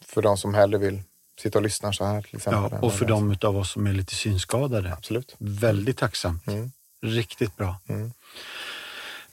[0.05, 1.01] för de som hellre vill
[1.39, 2.79] sitta och lyssna så här till exempel.
[2.81, 4.93] Ja, och för de av oss som är lite synskadade.
[4.93, 5.35] Absolut.
[5.37, 6.47] Väldigt tacksamt.
[6.47, 6.71] Mm.
[7.01, 7.75] Riktigt bra.
[7.89, 8.11] Mm.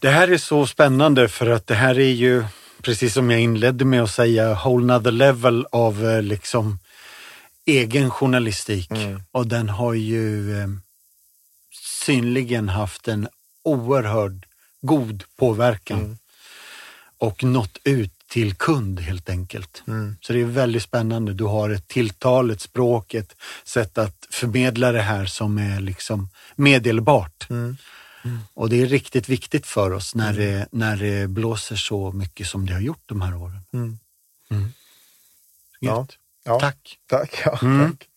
[0.05, 2.44] Det här är så spännande för att det här är ju,
[2.82, 6.78] precis som jag inledde med att säga, whole nother level av eh, liksom
[7.66, 8.90] egen journalistik.
[8.90, 9.22] Mm.
[9.32, 10.68] Och den har ju eh,
[12.05, 13.28] synligen haft en
[13.62, 14.46] oerhörd
[14.80, 15.98] god påverkan.
[15.98, 16.18] Mm.
[17.18, 19.82] Och nått ut till kund helt enkelt.
[19.86, 20.16] Mm.
[20.20, 21.32] Så det är väldigt spännande.
[21.32, 26.28] Du har ett tilltal, ett språk, ett sätt att förmedla det här som är liksom
[26.57, 27.50] meddelbart.
[27.50, 27.76] Mm.
[28.55, 32.66] Och det är riktigt viktigt för oss när, det, när det blåser så mycket som
[32.66, 33.61] det har gjort de här åren.
[33.72, 33.99] Mm.
[35.81, 36.18] Gött.
[36.45, 36.61] Ja.
[36.61, 36.99] Tack.
[37.07, 37.43] Tack.
[37.45, 37.91] Ja, Mm.
[37.91, 38.09] tack.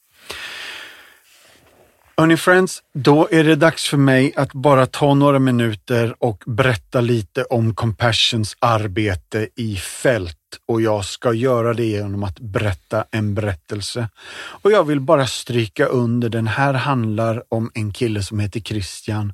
[2.20, 7.02] Hörni friends, då är det dags för mig att bara ta några minuter och berätta
[7.02, 10.38] lite om Compassions arbete i fält.
[10.68, 14.10] Och jag ska göra det genom att berätta en berättelse.
[14.38, 19.34] Och jag vill bara stryka under, den här handlar om en kille som heter Christian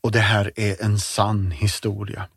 [0.00, 2.28] och det här är en sann historia.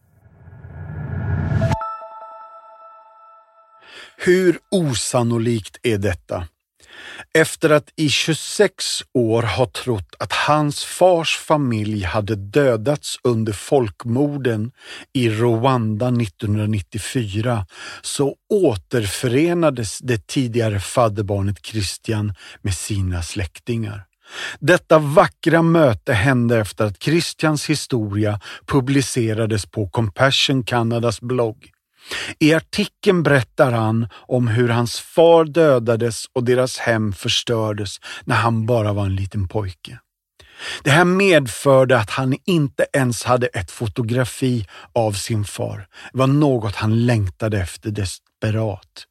[4.18, 6.48] Hur osannolikt är detta?
[7.34, 14.72] Efter att i 26 år ha trott att hans fars familj hade dödats under folkmorden
[15.14, 17.66] i Rwanda 1994
[18.02, 24.06] så återförenades det tidigare fadderbarnet Christian med sina släktingar.
[24.60, 31.70] Detta vackra möte hände efter att Christians historia publicerades på Compassion Canadas blogg.
[32.40, 38.66] I artikeln berättar han om hur hans far dödades och deras hem förstördes när han
[38.66, 40.00] bara var en liten pojke.
[40.84, 45.88] Det här medförde att han inte ens hade ett fotografi av sin far.
[46.12, 49.08] Det var något han längtade efter desperat.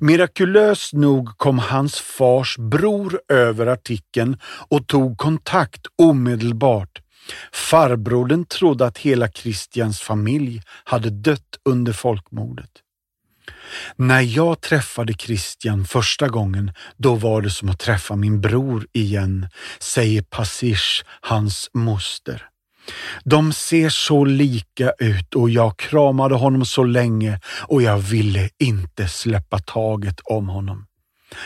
[0.00, 4.36] Mirakulöst nog kom hans fars bror över artikeln
[4.68, 7.03] och tog kontakt omedelbart.
[7.52, 12.70] Farbrodern trodde att hela Christians familj hade dött under folkmordet.
[13.96, 19.48] När jag träffade Christian första gången, då var det som att träffa min bror igen,
[19.78, 22.48] säger Passish, hans moster.
[23.24, 29.08] De ser så lika ut och jag kramade honom så länge och jag ville inte
[29.08, 30.86] släppa taget om honom.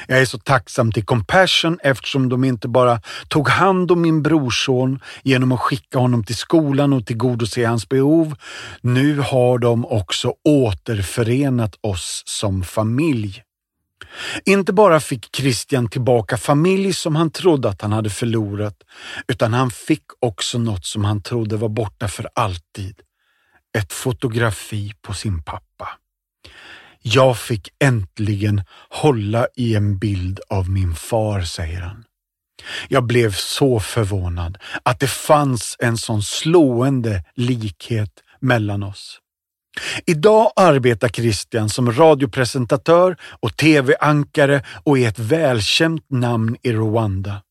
[0.07, 5.01] Jag är så tacksam till Compassion eftersom de inte bara tog hand om min brorson
[5.23, 8.35] genom att skicka honom till skolan och tillgodose hans behov.
[8.81, 13.43] Nu har de också återförenat oss som familj.
[14.45, 18.77] Inte bara fick Christian tillbaka familj som han trodde att han hade förlorat,
[19.29, 23.01] utan han fick också något som han trodde var borta för alltid.
[23.79, 25.89] Ett fotografi på sin pappa.
[27.03, 32.05] Jag fick äntligen hålla i en bild av min far, säger han.
[32.89, 39.21] Jag blev så förvånad att det fanns en sån slående likhet mellan oss.
[40.07, 47.43] Idag arbetar Christian som radiopresentatör och tv-ankare och är ett välkänt namn i Rwanda.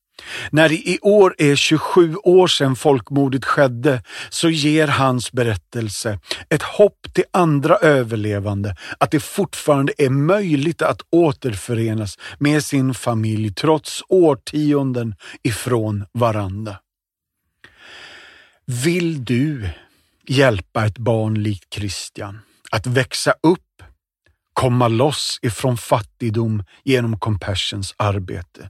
[0.52, 6.64] När det i år är 27 år sedan folkmordet skedde så ger hans berättelse ett
[6.64, 14.04] hopp till andra överlevande att det fortfarande är möjligt att återförenas med sin familj trots
[14.10, 16.76] årtionden ifrån varandra.
[18.66, 19.70] Vill du
[20.28, 22.40] hjälpa ett barn likt Christian
[22.72, 23.84] att växa upp,
[24.54, 28.70] komma loss ifrån fattigdom genom Compassions arbete?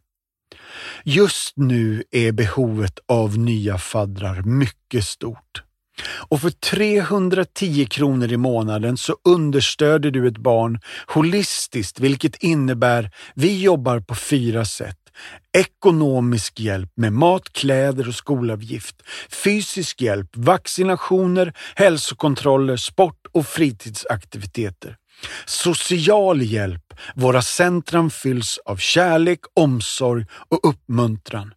[1.04, 5.64] Just nu är behovet av nya faddrar mycket stort.
[6.30, 13.62] Och för 310 kronor i månaden så understöder du ett barn holistiskt, vilket innebär vi
[13.62, 14.98] jobbar på fyra sätt.
[15.58, 18.96] Ekonomisk hjälp med mat, kläder och skolavgift.
[19.44, 24.96] Fysisk hjälp, vaccinationer, hälsokontroller, sport och fritidsaktiviteter.
[25.46, 26.94] Social hjälp.
[27.16, 31.54] Våra centrum fylls av kärlek, omsorg och uppmuntran.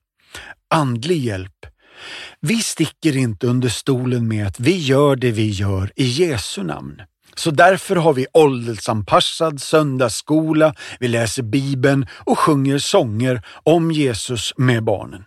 [0.74, 1.66] Andlig hjälp.
[2.40, 7.02] Vi sticker inte under stolen med att vi gör det vi gör i Jesu namn.
[7.34, 14.84] Så därför har vi åldersanpassad söndagsskola, vi läser Bibeln och sjunger sånger om Jesus med
[14.84, 15.24] barnen.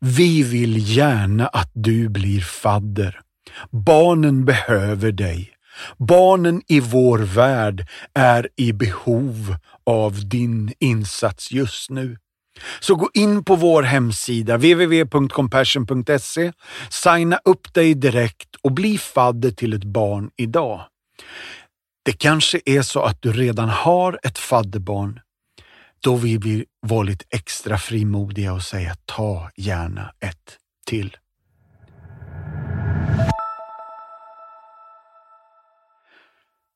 [0.00, 3.20] Vi vill gärna att du blir fadder.
[3.70, 5.50] Barnen behöver dig.
[5.98, 9.56] Barnen i vår värld är i behov
[9.86, 12.16] av din insats just nu.
[12.80, 16.52] Så gå in på vår hemsida www.compassion.se,
[16.90, 20.86] signa upp dig direkt och bli fadder till ett barn idag.
[22.04, 25.20] Det kanske är så att du redan har ett fadderbarn.
[26.00, 31.16] Då vill vi vara lite extra frimodiga och säga ta gärna ett till.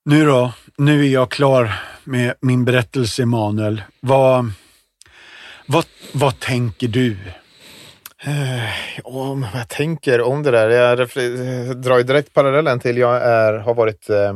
[0.09, 3.83] Nu då, nu är jag klar med min berättelse Emanuel.
[4.01, 4.53] Vad,
[5.69, 5.85] vad,
[6.15, 7.17] vad tänker du?
[8.19, 8.71] Eh,
[9.05, 10.71] om jag tänker om det där?
[10.71, 10.99] Jag
[11.83, 14.35] drar direkt parallellen till jag är, har varit eh,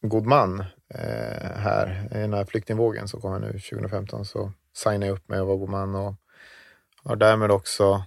[0.00, 0.60] god man
[0.94, 4.24] eh, här i den här flyktingvågen som kommer nu 2015.
[4.24, 6.14] Så signade jag upp mig och var god man och
[7.04, 8.04] har därmed också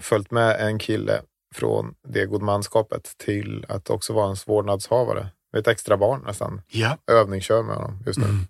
[0.00, 1.20] följt med en kille
[1.54, 6.60] från det godmanskapet till att också vara hans vårdnadshavare ett extra barn nästan.
[6.68, 6.96] Ja.
[7.06, 8.24] Övningskör med honom just nu.
[8.24, 8.46] Mm.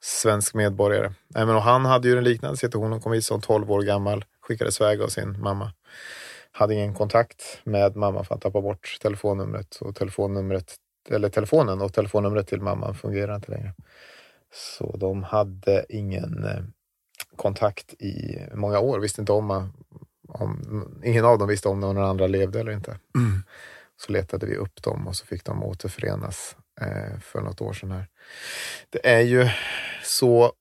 [0.00, 1.12] Svensk medborgare.
[1.28, 2.92] Nej, men och han hade ju en liknande situation.
[2.92, 5.72] Han kom hit som 12 år gammal, skickades iväg av sin mamma.
[6.52, 10.76] Hade ingen kontakt med mamma för att tappa bort telefonnumret och telefonnumret
[11.10, 13.74] eller telefonen och telefonnumret till mamman fungerar inte längre.
[14.54, 16.64] Så de hade ingen eh,
[17.36, 19.72] kontakt i många år, visste inte om,
[20.28, 22.98] om ingen av dem visste om någon andra levde eller inte.
[23.14, 23.42] Mm
[24.02, 27.90] så letade vi upp dem och så fick de återförenas eh, för något år sedan.
[27.90, 28.06] Här.
[28.90, 29.48] Det är ju
[30.02, 30.52] så,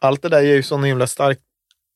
[0.00, 1.42] allt det där ger ju så himla starkt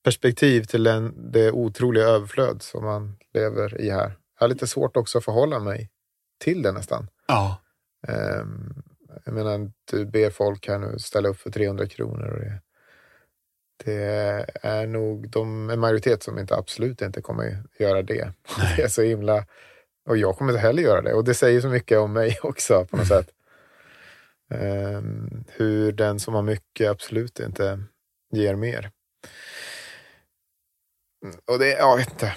[0.04, 4.18] perspektiv till den, det otroliga överflöd som man lever i här.
[4.38, 5.90] Jag har lite svårt också att förhålla mig
[6.44, 7.08] till det nästan.
[7.26, 7.60] Ja.
[8.08, 8.82] Um,
[9.24, 12.28] jag menar, du ber folk här nu ställa upp för 300 kronor.
[12.28, 12.60] Och det,
[13.84, 18.32] det är nog de, en majoritet som inte absolut inte kommer göra det.
[18.58, 18.74] Nej.
[18.76, 19.46] Det är så himla
[20.08, 21.14] och jag kommer inte heller göra det.
[21.14, 23.30] Och det säger så mycket om mig också på något sätt.
[24.50, 25.02] Eh,
[25.48, 27.82] hur den som har mycket absolut inte
[28.32, 28.90] ger mer.
[31.52, 32.34] Och det, jag vet inte.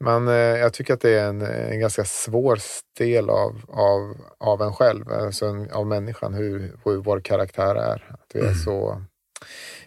[0.00, 2.58] Men eh, jag tycker att det är en, en ganska svår
[2.98, 8.10] del av, av, av en själv, alltså en, av människan, hur, hur vår karaktär är.
[8.10, 8.54] Att vi, är Mm.
[8.58, 9.02] så,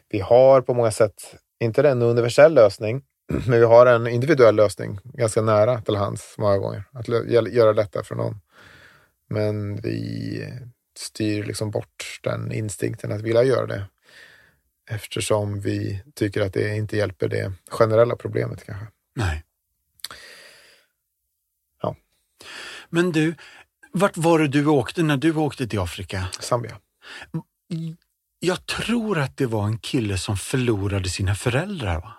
[0.10, 3.04] vi har på många sätt, inte en universell lösning,
[3.48, 6.84] men vi har en individuell lösning ganska nära till hands många gånger.
[6.92, 7.08] Att
[7.54, 8.42] göra detta för någon.
[9.30, 10.54] Men vi
[10.98, 13.86] styr liksom bort den instinkten att vilja göra det.
[14.90, 18.88] Eftersom vi tycker att det inte hjälper det generella problemet kanske.
[19.16, 19.44] Nej.
[21.82, 21.96] Ja.
[22.90, 23.36] Men du,
[23.92, 26.28] vart var det du åkte när du åkte till Afrika?
[26.40, 26.78] Zambia.
[28.40, 32.02] Jag tror att det var en kille som förlorade sina föräldrar.
[32.02, 32.14] Va?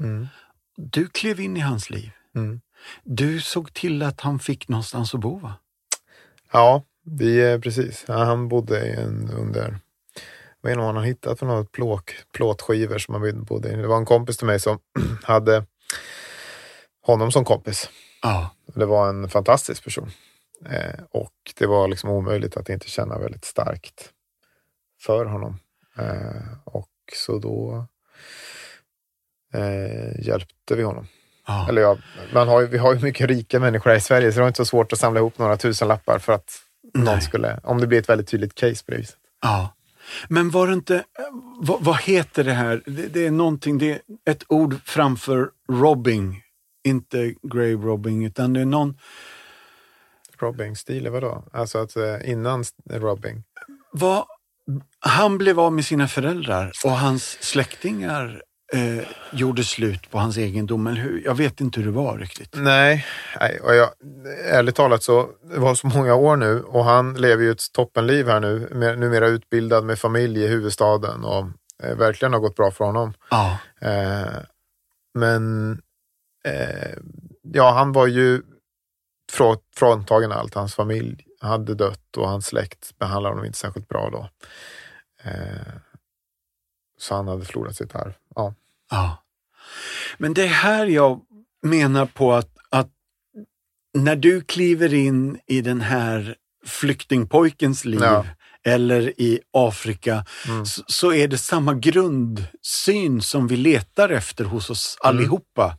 [0.00, 0.28] Mm.
[0.76, 2.10] Du klev in i hans liv.
[2.34, 2.60] Mm.
[3.04, 5.54] Du såg till att han fick någonstans att bo, va?
[6.52, 8.04] Ja, vi, eh, precis.
[8.08, 9.78] Ja, han bodde i en under...
[10.60, 13.76] Vad är det han har hittat för något plåk, plåtskivor som han bodde i?
[13.76, 14.78] Det var en kompis till mig som
[15.22, 15.64] hade
[17.02, 17.90] honom som kompis.
[18.22, 18.50] Ja.
[18.74, 20.10] Det var en fantastisk person.
[20.64, 24.10] Eh, och det var liksom omöjligt att inte känna väldigt starkt
[25.00, 25.58] för honom.
[25.98, 27.86] Eh, och så då
[29.54, 31.06] eh, hjälpte vi honom.
[31.46, 31.66] ja.
[31.68, 31.98] Eller ja,
[32.34, 34.56] man har vi har ju mycket rika människor här i Sverige så det var inte
[34.56, 36.50] så svårt att samla ihop några tusen lappar för att
[36.94, 37.20] någon Nej.
[37.20, 39.16] skulle, om det blir ett väldigt tydligt case på det viset.
[39.42, 39.72] ja.
[40.28, 41.04] Men var det inte,
[41.60, 42.82] vad, vad heter det här?
[42.86, 46.42] Det, det är någonting, det är ett ord framför robbing.
[46.84, 48.94] Inte grave robbing, utan det är någon,
[50.38, 51.44] Robbing-stil, vadå?
[51.52, 53.42] Alltså att eh, innan robbing.
[53.92, 54.24] vad,
[55.00, 58.42] han blev av med sina föräldrar och hans släktingar
[58.72, 60.86] eh, gjorde slut på hans egendom.
[60.86, 61.22] Eller hur?
[61.24, 62.54] Jag vet inte hur det var riktigt.
[62.56, 63.06] Nej,
[63.40, 63.90] nej och jag,
[64.44, 68.28] ärligt talat så, det var så många år nu och han lever ju ett toppenliv
[68.28, 68.68] här nu.
[68.72, 71.46] Mer- Numera utbildad med familj i huvudstaden och
[71.82, 73.12] eh, verkligen har gått bra för honom.
[73.30, 74.26] Ja, Eh,
[75.18, 75.72] men
[76.44, 76.92] eh,
[77.42, 78.42] ja, han var ju
[79.32, 80.54] frå, fråntagen allt.
[80.54, 84.28] Hans familj hade dött och hans släkt behandlade honom inte särskilt bra då.
[86.98, 88.12] Så han hade förlorat sitt arv.
[88.34, 88.54] Ja.
[88.90, 89.22] ja.
[90.18, 91.20] Men det är här jag
[91.62, 92.88] menar på att, att
[93.98, 96.34] när du kliver in i den här
[96.66, 98.26] flyktingpojkens liv Ja.
[98.64, 100.66] eller i Afrika Mm.
[100.66, 105.16] så, så är det samma grundsyn som vi letar efter hos oss Mm.
[105.16, 105.78] allihopa.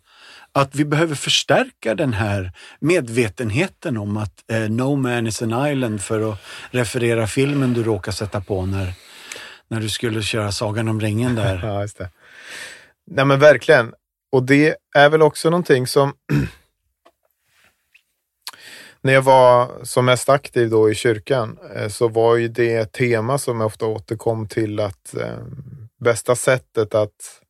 [0.52, 6.02] Att vi behöver förstärka den här medvetenheten om att eh, no man is an island
[6.02, 6.40] för att
[6.72, 8.94] referera filmen du råkar sätta på när,
[9.68, 11.62] när du skulle köra Sagan om ringen där.
[11.64, 12.10] Ja, just det.
[13.06, 13.94] Nej men verkligen.
[14.32, 16.14] Och det är väl också någonting som
[19.02, 22.92] när jag var som mest aktiv då i kyrkan eh, så var ju det ett
[22.92, 25.38] tema som jag ofta återkom till att eh,
[26.00, 27.42] bästa sättet att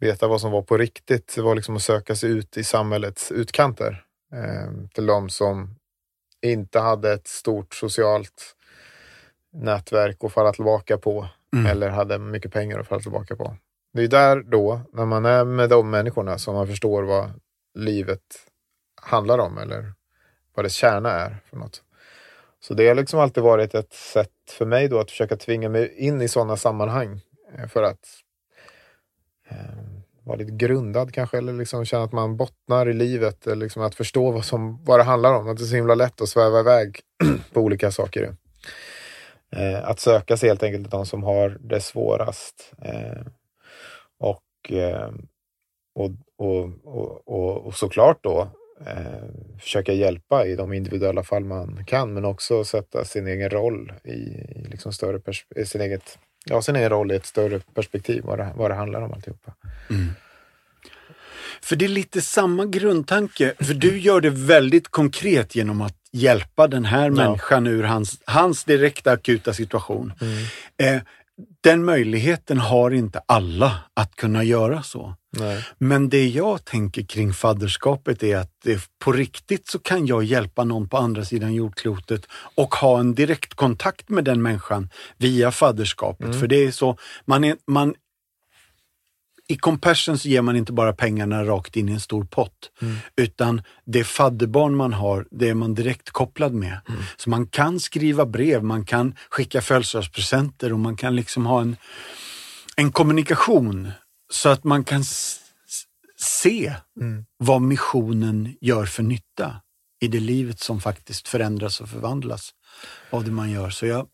[0.00, 3.32] veta vad som var på riktigt det var liksom att söka sig ut i samhällets
[3.32, 4.04] utkanter.
[4.34, 5.74] Eh, till de som
[6.42, 8.56] inte hade ett stort socialt
[9.52, 11.66] nätverk att falla tillbaka på Mm.
[11.66, 13.56] eller hade mycket pengar att falla tillbaka på.
[13.92, 17.30] Det är där då, när man är med de människorna, som man förstår vad
[17.74, 18.20] livet
[19.02, 19.92] handlar om eller
[20.54, 21.82] vad dess kärna är för något.
[22.60, 25.94] Så det har liksom alltid varit ett sätt för mig då att försöka tvinga mig
[25.96, 27.20] in i sådana sammanhang
[27.58, 28.06] eh, för att
[29.48, 29.56] eh,
[30.24, 33.94] vara lite grundad kanske eller liksom känna att man bottnar i livet eller liksom att
[33.94, 35.48] förstå vad, som, vad det handlar om.
[35.48, 37.00] Att det är så himla lätt att sväva iväg
[37.52, 38.36] på olika saker.
[39.56, 42.72] Eh, att söka sig helt enkelt till de som har det svårast.
[42.82, 43.22] Eh,
[44.18, 45.10] och, eh,
[45.94, 48.48] och, och, och, och, och såklart då
[48.86, 53.92] eh, försöka hjälpa i de individuella fall man kan, men också sätta sin egen roll
[54.04, 58.22] i, i liksom större pers- sin, eget, ja, sin egen roll i ett större perspektiv,
[58.24, 59.54] vad det, vad det handlar om alltihopa.
[59.90, 60.08] Mm.
[61.62, 66.68] För det är lite samma grundtanke, för du gör det väldigt konkret genom att hjälpa
[66.68, 70.12] den här människan ur hans, hans direkta akuta situation.
[70.82, 71.02] Eh,
[71.60, 75.14] den möjligheten har inte alla att kunna göra så.
[75.38, 75.64] Nej.
[75.78, 78.66] Men det jag tänker kring fadderskapet är att
[79.04, 83.54] på riktigt så kan jag hjälpa någon på andra sidan jordklotet och ha en direkt
[83.54, 86.40] kontakt med den människan via fadderskapet.
[86.40, 87.94] För det är så, man är, man,
[89.52, 92.70] i Compassion så ger man inte bara pengarna rakt in i en stor pott,
[93.16, 96.80] utan det fadderbarn man har, det är man direkt kopplad med.
[97.16, 101.76] Så man kan skriva brev, man kan skicka födelsedagspresenter och man kan liksom ha en,
[102.76, 103.90] en kommunikation
[104.32, 105.04] så att man kan
[106.16, 106.74] se
[107.38, 109.56] vad missionen gör för nytta
[110.00, 112.50] i det livet som faktiskt förändras och förvandlas
[113.10, 113.70] av det man gör.
[113.70, 114.06] Så jag,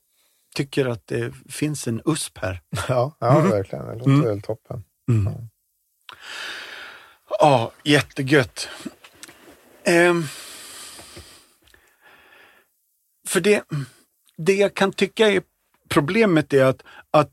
[0.55, 2.61] tycker att det finns en USP här.
[2.89, 3.87] Ja, ja verkligen.
[3.87, 4.25] Det låter mm.
[4.25, 4.85] väl toppen.
[5.09, 5.25] Mm.
[5.25, 5.49] Ja.
[7.41, 8.69] ja, jättegött.
[9.87, 10.27] Um,
[13.29, 13.65] för det,
[14.37, 15.43] det jag kan tycka är
[15.89, 17.33] problemet är att, att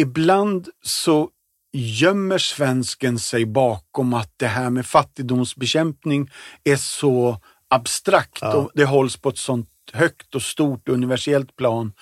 [0.00, 1.30] ibland så
[1.72, 6.30] gömmer svensken sig bakom att det här med fattigdomsbekämpning
[6.64, 8.54] är så abstrakt ja.
[8.54, 11.92] och det hålls på ett sånt högt och stort universellt plan.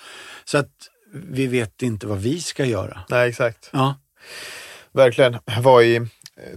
[0.45, 0.71] Så att
[1.13, 3.01] vi vet inte vad vi ska göra.
[3.09, 3.69] Nej, exakt.
[3.73, 4.00] Ja.
[4.91, 5.37] Verkligen.
[5.61, 6.07] Var i,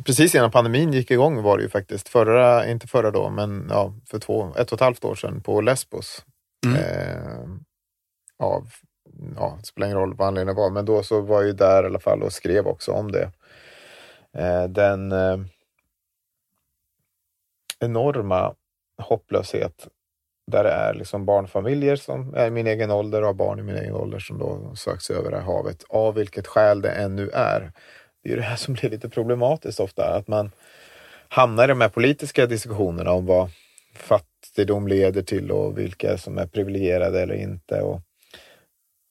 [0.04, 3.94] precis innan pandemin gick igång var det ju faktiskt, förra, inte förra då, men ja,
[4.10, 6.24] för två, ett och ett halvt år sedan på Lesbos.
[6.66, 6.76] Mm.
[6.76, 7.48] Eh,
[8.38, 8.68] av,
[9.36, 11.82] ja, det spelar ingen roll vad anledningen var, men då så var jag ju där
[11.82, 13.30] i alla fall och skrev också om det.
[14.38, 15.38] Eh, den eh,
[17.80, 18.54] enorma
[18.98, 19.88] hopplöshet
[20.46, 23.62] där det är liksom barnfamiljer som är i min egen ålder och har barn i
[23.62, 26.90] min egen ålder som då sökt sig över det här havet, av vilket skäl det
[26.90, 27.72] än nu är.
[28.22, 30.50] Det är ju det här som blir lite problematiskt ofta, att man
[31.28, 33.50] hamnar i de här politiska diskussionerna om vad
[33.94, 37.80] fattigdom leder till och vilka som är privilegierade eller inte.
[37.80, 38.00] Och,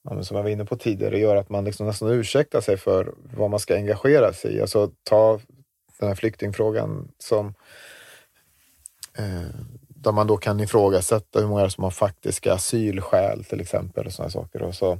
[0.04, 3.14] ja, som jag var inne på tidigare, gör att man liksom nästan ursäktar sig för
[3.36, 4.60] vad man ska engagera sig i.
[4.60, 5.40] Alltså ta
[5.98, 7.54] den här flyktingfrågan som
[9.18, 9.60] eh,
[10.04, 14.06] där man då kan ifrågasätta hur många som har faktiska asylskäl till exempel.
[14.06, 14.62] Och såna saker.
[14.62, 14.98] Och så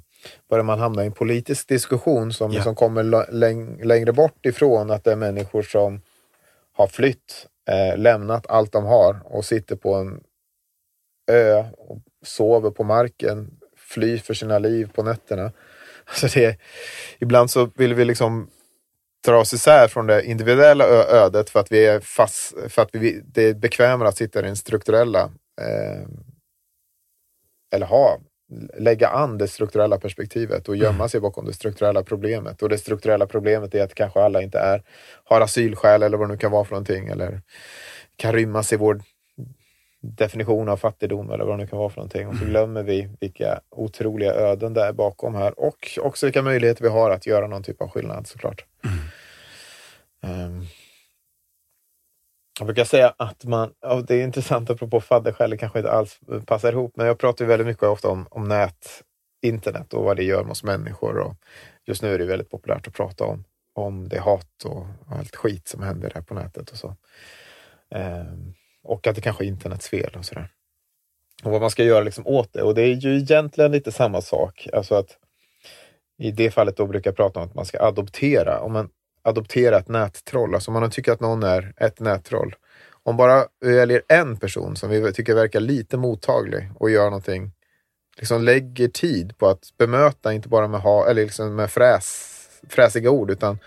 [0.51, 2.57] börjar man hamna i en politisk diskussion som ja.
[2.57, 6.01] liksom kommer läng längre bort ifrån att det är människor som
[6.73, 10.21] har flytt, eh, lämnat allt de har och sitter på en
[11.31, 15.53] ö och sover på marken, flyr för sina liv på nätterna.
[16.07, 16.59] Alltså det,
[17.19, 18.51] ibland så vill vi liksom
[19.25, 23.21] dra oss isär från det individuella ödet för att vi är fast, för att vi,
[23.25, 25.23] det är bekvämare att sitta i den strukturella
[25.61, 26.07] eh,
[27.75, 28.19] eller ha,
[28.79, 31.09] lägga an det strukturella perspektivet och gömma mm.
[31.09, 32.63] sig bakom det strukturella problemet.
[32.63, 34.83] Och det strukturella problemet är att kanske alla inte är,
[35.25, 37.41] har asylskäl eller vad det nu kan vara för någonting eller
[38.17, 39.03] kan rymmas i vår
[40.05, 42.29] definition av fattigdom eller vad det nu kan vara för någonting.
[42.29, 42.51] Och så mm.
[42.51, 47.11] glömmer vi vilka otroliga öden det är bakom här och också vilka möjligheter vi har
[47.11, 48.65] att göra någon typ av skillnad såklart.
[48.85, 50.47] Mm.
[50.47, 50.67] Um,
[52.59, 56.21] jag brukar säga att man, och det är intressant apropå fadderskäl, det kanske inte alls
[56.47, 59.03] passar ihop, men jag pratar väldigt mycket ofta om, om nät,
[59.43, 61.19] internet och vad det gör med oss människor.
[61.19, 61.35] Och
[61.87, 65.37] just nu är det väldigt populärt att prata om, om det hat och, och allt
[65.37, 66.97] skit som händer där på nätet och så.
[67.95, 70.49] Um, och att det kanske är internets fel och sådär.
[71.45, 72.63] Och vad man ska göra liksom åt det.
[72.63, 74.69] Och det är ju egentligen lite samma sak.
[74.73, 75.19] Alltså att
[76.19, 78.61] i det fallet då brukar jag prata om att man ska adoptera.
[78.61, 78.89] Om man
[79.23, 82.55] adopterar ett nättroll, alltså om man tycker att någon är ett nättroll.
[83.03, 87.53] Om bara vi väljer en person som vi tycker verkar lite mottaglig och gör någonting,
[88.17, 92.31] liksom lägger tid på att bemöta, inte bara med, ha, eller liksom med fräs,
[92.69, 93.59] fräsiga ord, utan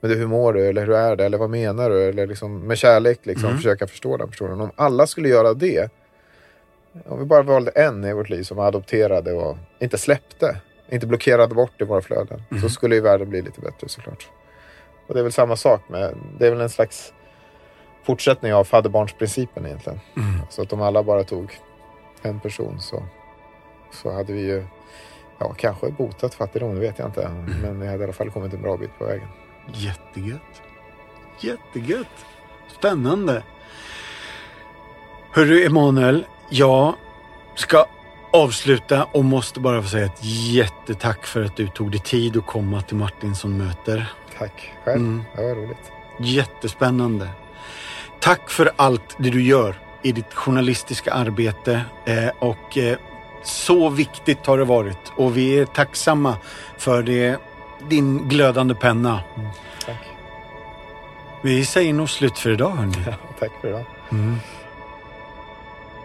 [0.00, 0.66] men du, hur mår du?
[0.66, 1.24] Eller hur är det?
[1.24, 2.02] Eller vad menar du?
[2.02, 3.56] Eller liksom, med kärlek liksom, mm.
[3.56, 4.60] försöka förstå den personen.
[4.60, 5.90] Om alla skulle göra det,
[7.04, 11.54] om vi bara valde en i vårt liv som adopterade och inte släppte, inte blockerade
[11.54, 12.62] bort i våra flöden, mm.
[12.62, 14.28] så skulle ju världen bli lite bättre såklart.
[15.06, 17.12] Och det är väl samma sak med, det är väl en slags
[18.04, 20.00] fortsättning av fadderbarnsprincipen egentligen.
[20.16, 20.40] Mm.
[20.50, 21.60] Så att om alla bara tog
[22.22, 23.02] en person så,
[23.92, 24.64] så hade vi ju,
[25.38, 27.22] ja kanske botat fattigdom, det vet jag inte.
[27.22, 27.54] Mm.
[27.62, 29.28] Men vi hade i alla fall kommit en bra bit på vägen.
[29.72, 30.62] Jättegött.
[31.40, 32.26] Jättegött.
[32.78, 33.42] Spännande.
[35.32, 36.94] Hörru Emanuel, jag
[37.54, 37.86] ska
[38.32, 42.46] avsluta och måste bara få säga ett jättetack för att du tog dig tid att
[42.46, 44.12] komma till Martinsson möter.
[44.38, 45.00] Tack själv.
[45.00, 45.24] Mm.
[45.36, 45.92] Det var roligt.
[46.20, 47.28] Jättespännande.
[48.20, 52.98] Tack för allt det du gör i ditt journalistiska arbete eh, och eh,
[53.44, 56.36] så viktigt har det varit och vi är tacksamma
[56.78, 57.40] för det,
[57.88, 59.20] din glödande penna.
[59.36, 59.48] Mm.
[59.86, 60.06] Tack.
[61.42, 62.94] Vi säger nog slut för idag hörni.
[63.06, 63.84] Ja, tack för idag.
[64.10, 64.36] Mm.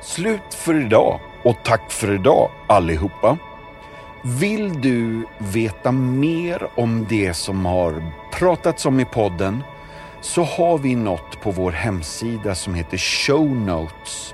[0.02, 3.38] Slut för idag och tack för idag allihopa.
[4.22, 9.64] Vill du veta mer om det som har pratats om i podden
[10.22, 14.34] så har vi något på vår hemsida som heter Show Notes.